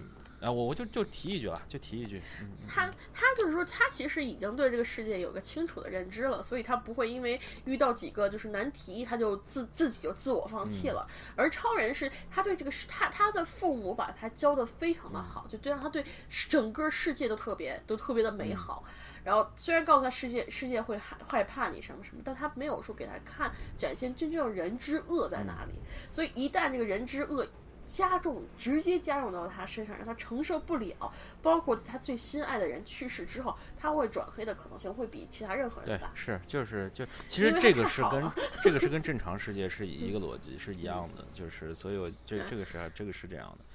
[0.45, 2.21] 啊，我我就就提一句了，就提一句，
[2.67, 11.07] 他他就是说，他其实已经对这个世界有个清楚的认知了，所以他不会因为遇到几个就是难题，他就自自己就自我放弃了。
[11.35, 16.05] 而超人是他对这个世他他的父母把他教的非常的好，就对让他对
[16.47, 18.83] 整个世界都特别都特别的美好。
[19.23, 25.79] 然后虽然告诉他世界世界会害害怕你什么什么，但他没有说给他看展现真正人之恶在哪里。
[26.11, 27.43] 所以一旦这个人之恶
[27.87, 31.11] 加重，直接加重到他身上，让他承受不了，
[31.41, 36.07] 包括他最心爱的人去世之后，他会转黑的可能性会比其他任何人大，。
[36.07, 38.23] 对是就是就，其实这个是跟
[38.63, 43.65] 这个是跟正常世界是一个逻辑是一样的，就是所以我这这个是这个是这样的。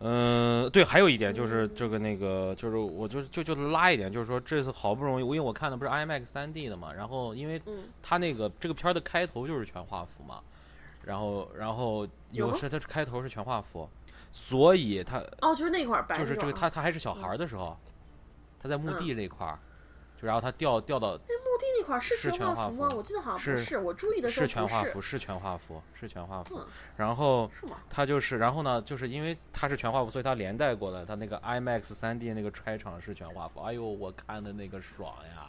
[0.00, 10.40] 嗯，对，还有一点就是这个那个，就是我就就就拉一点，就是说这次好不容易，因为我看的不是 IMAX 3 D 的嘛，然后因为嗯，它那个这个片儿的开头就是全画幅嘛，
[11.08, 13.88] 然后然后有吗有是它开头是全画幅，
[14.30, 17.74] 所以它哦，就是那块儿白就是这个他他还是小孩儿的时候，
[18.60, 19.58] 他在墓地那块儿，
[20.20, 22.90] 就然后他掉掉到那墓地那块儿是是全画幅吗？
[22.94, 26.66] 我记得好像是不是，我注意的是全画幅，是全画幅，是全画幅嗯，
[26.98, 27.50] 然后。
[27.58, 27.78] 是吗？
[27.88, 35.47] 他就是，然后呢，就是因为他是全画幅，所以他连带过来，他那个 IMAX 3 D 那个拆场是全画幅，哎呦，我看的那个爽呀！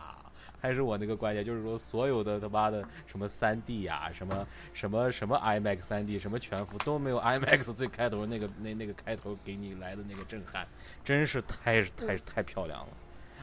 [0.62, 10.68] 还是我那个观点，就是说所有的他妈的什么三 D 呀，什么什么什么 IMAX 三 D，什么全幅都没有 IMAX 最开头那个那那个开头给你来的那个震撼，
[11.04, 12.88] 真是太太太漂亮了。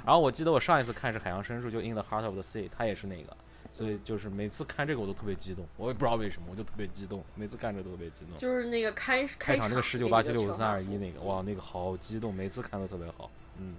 [0.04, 3.36] 然后我记得我上一次看是海洋深处，就 In the Heart of the Sea，它也是那个，
[3.72, 8.38] 所以就是每次看这个我都特别激动，我也不知道为什么，我就特别激动，每次看这都特别激动。
[8.38, 13.28] 就是那个开开场那个十九八七六五三二一那个，哇，那个好激动，每次看都特别好。
[13.58, 13.74] 嗯，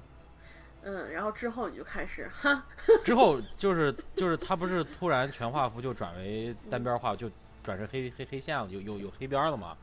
[0.89, 2.65] 嗯，然后之后你就开始哈，
[3.03, 7.29] 之后就是就是他不是突然全画幅就转为单边画，就
[7.61, 9.75] 转成黑黑黑线了，有有有黑边了嘛？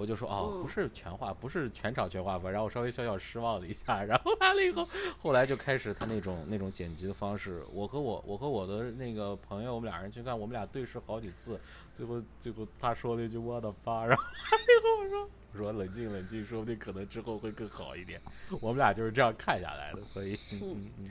[0.00, 0.62] 我就说哦，嗯。
[0.62, 4.88] 不是全画，不是全场全画幅，然后我稍微小小失望了一下， 然后完了以后，
[5.18, 11.60] 后来就开始他那种那种剪辑的方式，我和我我和我的那个朋友，我们俩人去看，我们俩对视好几次，
[11.92, 18.20] 最后最后他说了一句我的发，然后完了以后我说我说冷静冷静，说不定可能之后会更好一点，
[18.62, 21.10] 我们俩就是这样看下来的，所以嗯嗯嗯。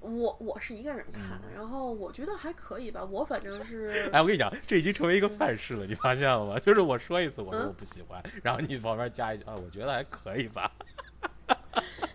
[0.00, 6.58] 我我是一个人看的，然后我觉得还可以吧，我反正是 哎，我跟你讲，这已经成为一个范式了，你发现了吗？
[6.60, 10.70] 就是我说一次，我说嗯我不喜欢，然后你旁边加一句啊，我觉得还可以吧。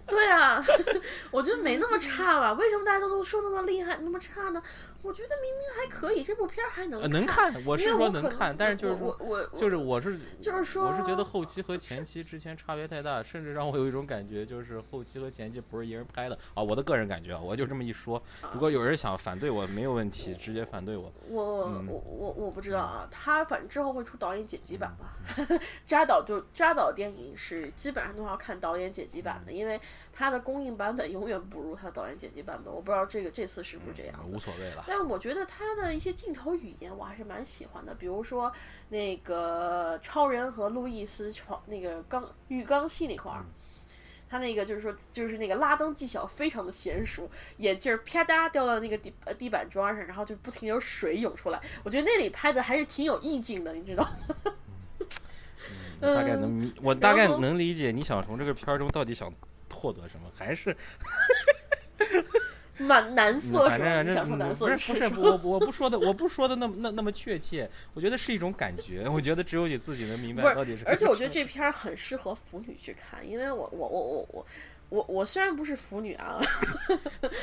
[0.07, 0.61] 对啊，
[1.31, 2.51] 我觉得没那么差吧？
[2.53, 4.61] 为什么大家都都说那么厉害，那么差呢？
[5.03, 16.61] 我觉得明明还可以，这部片儿还能呃能看，我是说能能看，但是就是说，我我我就是我是就是说我是觉得后期和前期之前差别太大，甚至让我有一种感觉，就是后期和前期不是一人拍的啊。
[16.61, 18.21] 我的个人感觉啊，我就这么一说。
[18.53, 21.11] 如果有人想反对我，没有问题，直接反对我。
[21.29, 25.17] 我嗯我我我不知道啊，他反正之后会出导演剪辑版吧。
[25.87, 29.79] 扎导就扎导电影是基本上都要看导演剪辑版的，因为
[30.13, 32.73] 他的公映版本永远不如他的导演剪辑版本。
[32.73, 34.83] 我不知道这个这次是不是这样无所谓了。
[34.93, 38.51] 但我觉得他的一些镜头语言我还是蛮喜欢的，比如说
[38.89, 43.45] 那个超人和路易斯床那个钢浴缸戏那块儿。
[44.29, 51.61] 他那个就是说，就是那个拉灯技巧非常的娴熟，眼镜啪嗒掉到那个地呃地板砖上，然后就不停有水涌出来。
[51.85, 54.53] 我觉得那里拍的还是挺有意境的，你知道吗？
[56.01, 59.31] 我大概能理，我大概能理解你想从这个片儿中到底想
[59.73, 60.75] 获得什么，还是
[62.81, 64.13] 蛮难色反是吧？
[64.13, 70.83] 想说难色不是不是不我我不说的我不说的那么那那么确切，我觉得是一种感觉，我觉得只有你自己能明白到底是。
[70.85, 74.45] 而且我觉得这片儿很适合腐女去看，因为我我我我我
[74.89, 76.39] 我我虽然不是腐女啊，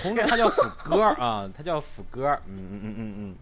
[0.03, 3.37] 同志他叫腐歌儿啊，他叫腐歌儿，嗯嗯嗯嗯嗯。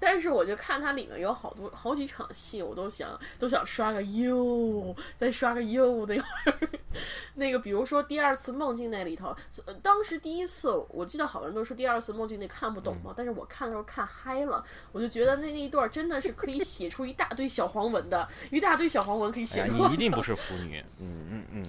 [0.00, 6.68] 但是我就看它里面有好多好几场戏，我都想都想刷个又，再刷个又那会儿。
[7.34, 9.36] 那个比如说第二次梦境那里头，
[9.66, 19.64] 呃当时第一次我记得好多人都说第二次梦境那看不懂嗯嘛，但是我看的时候看嗨了，我就觉得那那一段真的是可以写出一大堆小黄文的，一大堆小黄文可以写。
[19.64, 21.64] 你一定不 是腐女，嗯嗯嗯。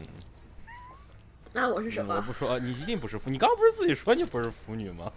[1.54, 2.16] 那我是什么？
[2.16, 5.12] 嗯我不说，你一定不是腐，你刚刚不是自己说你不是腐女吗？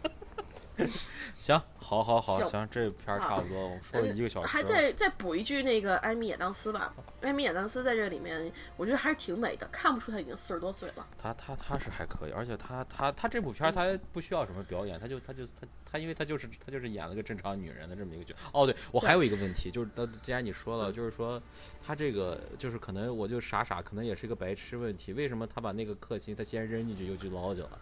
[1.34, 6.94] 行，好，好，好，行行，这片儿差不多，我们说了一个小时，还再再补一句那个艾米亚当斯吧。
[7.20, 11.06] 艾米亚当斯在这里面，我觉得还是挺美的，看不出他已经四十多岁了。
[11.18, 18.34] 他他他是还可以，而且他他他这部片儿他不需要什么表演，他就他就他他，因为他就是他就是演了个正常女人的这么一个角。
[18.52, 21.40] 哦，对我还有一个问题，就是呃，既然你说了，就是说
[21.86, 27.78] 他这个就是可能我就傻傻，可能也是一个白痴问题，为什么他把那个克星他先扔进去又去捞去了？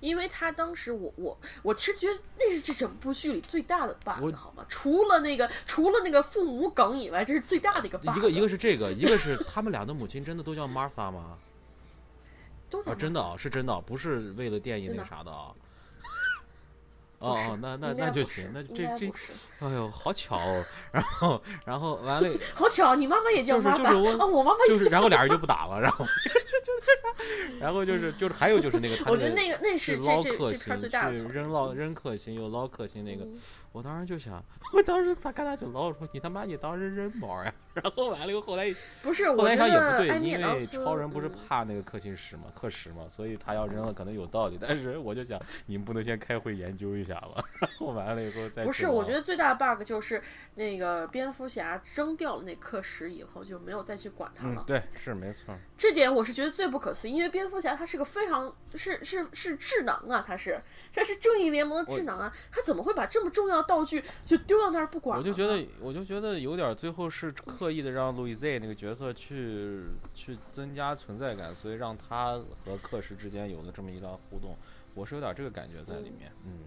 [0.00, 4.64] 因为他当时我我我其实觉得那是这整部剧里最大的 bug 好吗？
[4.68, 8.16] 除了那个除了那个父母梗以外，这是最大的一个 bug。
[8.16, 11.36] 一个一个是这个，一个是他们俩的母亲真的都叫 Martha 吗？
[11.36, 11.38] 啊，
[12.68, 15.54] 都啊真的啊，是真的啊，不是为了电影那个啥的啊。
[17.18, 19.06] 哦哦，那那那就行，那这这
[19.60, 20.64] 哎呦，好巧哦！
[20.92, 24.90] 然后，然后完了， 好巧，你妈妈也叫就是妈妈就是我啊，我妈妈就是。
[24.90, 31.26] 然后俩人就不打了，然后 就就然后就是就是还有就是那个他我觉得那那个那去是这这捞克这片儿星，最大的错。
[31.26, 33.38] 去扔捞扔克星又捞克星那个，嗯
[33.76, 37.52] 我当时就想， 我当时他看他去捞，我说你他妈你当时扔毛呀！
[37.74, 44.58] 然后完了以后，后来不是，后来我觉想也不对，得艾米因为超人不是嗯怕那个氪星石嘛，氪石嘛，所以他要扔了可能有道理。
[44.58, 47.44] 但是我就想，你们不能先开会研究一下吗？
[47.60, 50.22] 然后完了以后再不是，我觉得得最大的 bug 就是
[50.54, 54.62] 那个蝙蝠侠扔掉了那氪石以后就没有再去管他了。
[54.62, 55.54] 嗯，对，是没错。
[55.76, 60.58] 这点我是觉得最不可思议，因为蝙蝠侠他是个非常是是是智囊啊，他是
[60.94, 65.22] 他是正义联盟的智囊啊，他怎么会把这么重要的道具就丢到那儿不管了？
[65.22, 69.82] 我就觉得，我就觉得有点最后是刻意的让路易 Z 那个角色去
[70.14, 74.56] 去增加存在感，所以让他和克什之间有了这么一段互动。
[74.94, 76.60] 我是有点这个感觉在里面，嗯，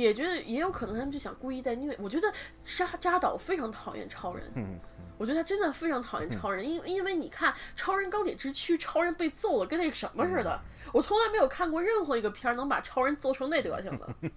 [0.00, 1.96] 也觉得也有可能他们就想故意在虐。
[2.00, 2.32] 我觉得
[2.64, 4.78] 扎扎导非常讨厌超人，嗯
[5.18, 10.60] 我觉得他真的非常讨厌超人，因为因为你看超人钢铁之躯，超人被揍了跟那个什么似的，
[10.92, 14.06] 我从来没有看过任何一个片儿能把超人揍成那德行的。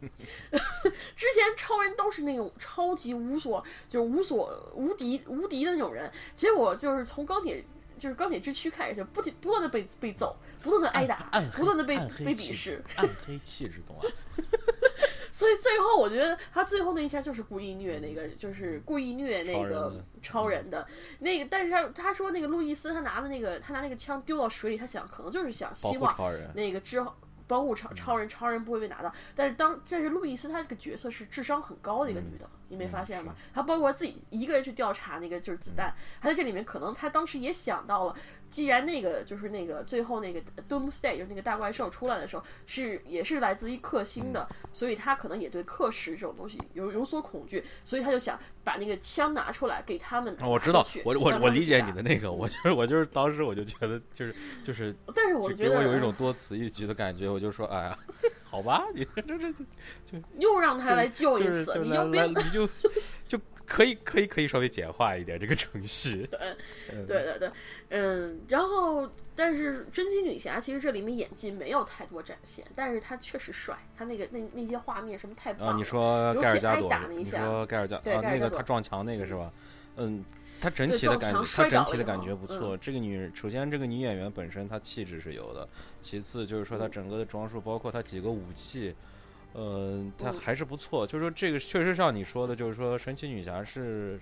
[1.16, 7.64] 之前超人都是那种超级无所就是无所无敌无敌的那种人，结果就是从钢铁。
[8.02, 11.96] 就是钢铁之躯开始，不停不断的被被揍，不断的挨打不断的被
[12.26, 14.02] 被鄙视，，暗黑气质，懂吗？
[15.32, 20.84] 所以最后我觉得他最后那一下就是故意虐那个，就是故意虐那个超人的
[21.20, 26.12] 那个，但是他他说那个路易斯他拿的那个他拿那个枪丢到水里，他想可能就是想希望，
[26.56, 27.14] 那个之后
[27.46, 29.14] 保护超超人，超人不会被拿到。
[29.36, 33.36] 但是当但是路易斯她这个角色是智商很高的一个女的，你没发现吗？
[33.54, 38.16] 他包括自己一个人去调查那个就是子弹，他在这里面可能他当时也想到了，
[38.50, 50.34] 既然那个就是那个最后那个 Doomsday 就是那个大怪兽出来的时候是也是来自于克星的，所以他可能也对克石这种东西有有所恐惧，所以他就想把那个枪拿出来给他们。
[50.40, 57.98] 啊我知道我我我理解你的那个，我就是我就是当时我就觉得就是就是但是我觉得我有一种多此一举的感觉，我就说哎呀，
[58.52, 59.54] 好吧， 你这这
[60.04, 62.70] 这又让他来救一次，就是就你就
[63.26, 67.52] 就可以可以可以稍微简化一点这个程序，对对对对，
[67.90, 75.74] 嗯，然后但是真姬女侠其实这里面演技没有太多展现，但是她确实帅，她那个那那些画面什么太棒了。
[75.74, 79.50] 啊，你说盖尔加朵你说盖尔加对啊，那个他撞墙那个是吧？
[79.96, 80.24] 嗯，
[80.62, 82.78] 他整体的感觉，她整体的感觉不错。
[82.78, 85.68] 这个女，首先这个女演员本身她气质是有的，
[86.00, 88.96] 其次就是说她嗯整个的装束，包括她几个武器，
[89.54, 91.06] 呃，她嗯还是不错。
[91.06, 94.20] 就是说这个确实像你说的，就是说神奇女侠是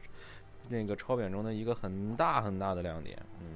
[0.69, 3.47] 那个超扁中的一个很大很大的亮点，嗯。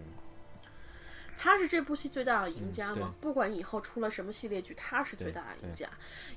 [1.43, 3.13] 她是这部戏最大的赢家嗯嘛？
[3.19, 5.89] 不管以后出了什么系列剧，他是最大的赢家，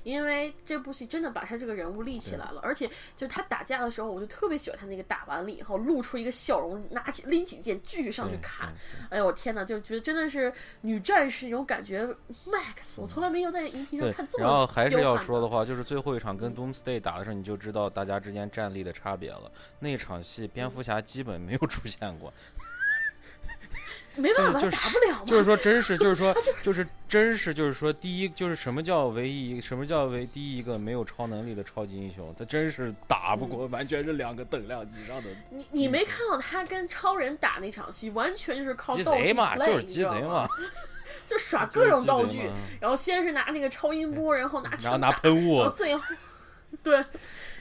[0.03, 2.85] 因为这部戏真的把他这个人物立起来了，而且
[3.15, 8.73] 就是她打架的时候，我就特别喜欢他那个打完了以后露出一个笑容，拿起拎起剑继续上去砍。
[9.09, 10.51] 哎呦我天哪，就觉得真的是
[10.81, 12.05] 女战士那种感觉
[12.45, 19.49] max，我从来没有在荧屏上看这，么然后还是要说的话，就是最后一场跟 Doomsday 打的时候，你就知道大家之间战力的差别了。
[19.79, 22.33] 那场戏，蝙蝠侠基本没有出现过，
[24.17, 25.25] 没办法，就是打不了嘛。
[25.25, 40.47] 就是说真是，就是说， 就是真是，就是说，第一就是什么叫唯一，什么叫唯第一一个没有超能力的超级英雄，他真是打不过，完全是两个等量级上的你你没看到他跟超人打那场戏，完全就是靠道具鸡贼嘛，就是鸡贼 嘛？，
[41.25, 42.49] 就耍各种道具
[42.81, 46.03] 然后先是拿那个超音波，然后拿然后，拿喷雾然后，最后
[46.83, 47.03] 对，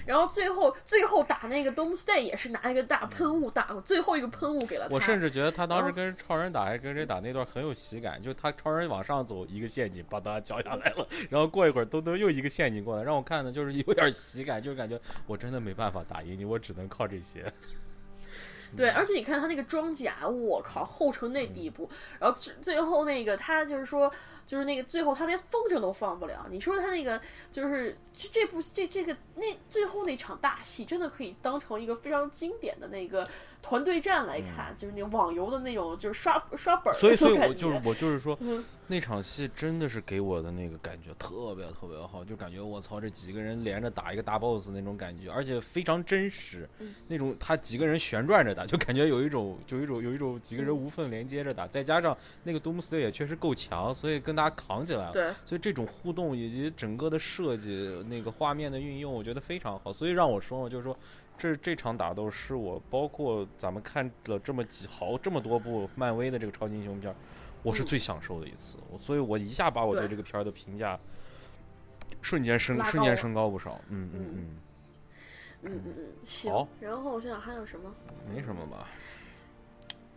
[0.06, 4.94] 然后最后最后打那个 Doomsday 也是拿一个大喷雾打，最后一个喷雾给了他。
[4.94, 17.44] 我甚至觉得他当时哦跟超人打还是跟谁打那段很有喜感，就是他超人往上走一个陷阱把他脚下来了，然后过一会儿东东又一个陷阱过来，让我看的就是有点喜感，就是感觉我真的没办法打赢你，我只能靠这些。
[18.76, 21.88] 对，而且你看他那个装甲，我靠，厚成那地步，
[22.18, 24.12] 然后最最后那个他就是说，
[24.46, 26.46] 就是那个最后他连风筝都放不了。
[26.50, 27.20] 你说他那个
[27.50, 33.28] 就是这这部这这个那最后那场大戏，真的可以当成一个非常经典的那个
[33.66, 37.36] 团队战来看，就是那个网游的那种就是刷刷本儿所以，所以。
[37.36, 46.68] 我就是我就是说，嗯那场戏真的是给我的那个感觉特别特别好，就感觉我操，这几个人连着打一个大 boss 那种感觉，而且非常真实。
[46.78, 55.12] 嗯那种他几个人旋转着打，就感觉有一种有一种有一种几个人无缝连接着打，再加上那个 Doomsday 也确实够强，所以跟大家扛起来了。
[55.12, 59.92] 对，所以这种互动以及整个的设计、那个画面的运用，我觉得非常好。
[59.92, 60.96] 所以让我说嘛，就是说，
[61.38, 67.14] 这这场打斗是我包括咱们看了这么几好这么多部漫威的这个超级英雄片，
[67.62, 68.78] 我是嗯最享受的一次。
[68.90, 70.98] 我所以，我一下把我对对这个片儿的评价
[72.22, 73.80] 瞬间升瞬间升高不少。
[73.88, 74.58] 嗯嗯嗯嗯，
[75.62, 76.66] 嗯嗯嗯，行好。
[76.80, 77.92] 然后我想想还有什么
[78.32, 78.88] 没什么吧。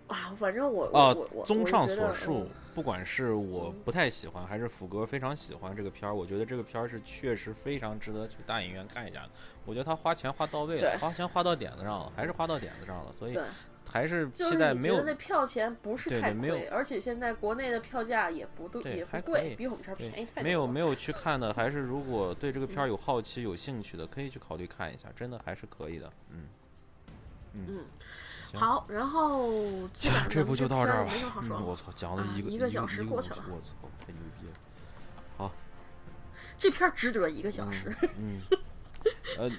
[0.10, 0.36] 啊？
[0.36, 9.30] 反正我啊综上所述嗯，不管是我嗯不太喜欢，还是福哥非常喜欢这个片儿，我觉得这个片儿是确实非常值得去大影院看一下的。
[9.66, 13.39] 我觉得他花钱花到位了，花钱花到点子上了，还是花到点子上了，所以，
[13.88, 26.12] 还是就是期待没有那票钱不是太贵，而且现在国内的票价也不对也不贵比我们这儿便宜太多对没有没有去看的，还是如果对这个片儿有好奇、有兴趣的，可以去考虑看一下，真的还是可以的。
[26.32, 26.47] 嗯
[27.53, 27.86] 嗯，行
[28.58, 29.50] 好，然后
[30.30, 31.12] 这部就到这儿吧
[31.66, 31.76] 我。
[31.76, 34.54] 操，讲了啊一个一个小时过去了我操，太牛逼了。
[35.38, 35.52] 好
[36.58, 37.95] 这片儿值得一个小时。
[38.18, 38.41] 嗯，
[39.38, 39.50] 呃，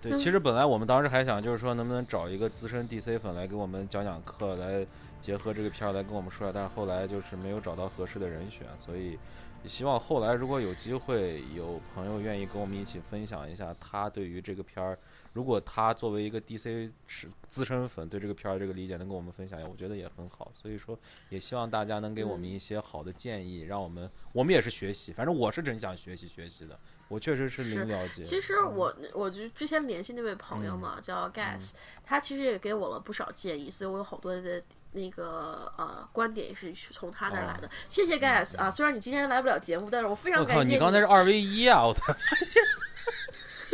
[0.00, 4.86] 对，其实本来我们当时还想，就是说能不能找一个资深 DC 粉来给我们讲讲课，来
[5.20, 9.18] 结合这个片儿来跟我们说，但是后来就是没有找到合适的人选，所以
[9.66, 14.98] 希望后来如果有机会，有朋友愿意跟我们一起分享一下他对于这个片儿，
[15.38, 20.50] 如果他作为一个 DC 是资深粉对这个片儿这个理解能跟我们分享一下，我觉得也很好。
[20.52, 26.76] 所以说，也希望大家能给我们嗯一些好的建议，让我们我们也是学习，反正我是真想学习学习的，
[27.06, 28.24] 我确实是是零了解。
[28.24, 31.70] 其实我我就之前联系那位朋友嘛，叫 Gas，、
[32.04, 34.60] 他其实也给我了不少建议，所以我有好多的
[34.90, 37.70] 那个呃观点也是从他那儿来的。
[37.88, 41.86] 谢谢 Gas 啊，虽然你今天来不了节目，但是我非常感谢你刚才是二 v 一啊！
[41.86, 42.60] 我才发现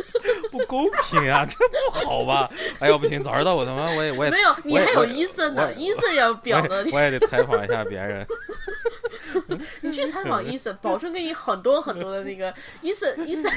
[0.50, 2.50] 不公平啊， 这不好吧？
[2.80, 8.26] 哎呦，不行，早知道我他妈我也我也没有，你还有伊森呢，伊森要表的我也，我也得采访一下别人。
[9.80, 13.50] 你去采访伊森，保证给你很多很多的那个伊森伊森，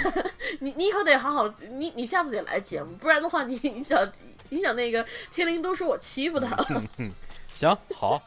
[0.59, 4.11] 你你以后得好好，你你下次得来节目，不然的话你你想
[4.49, 6.83] 你想那个天灵都说我欺负他了。
[7.53, 8.21] 行，好，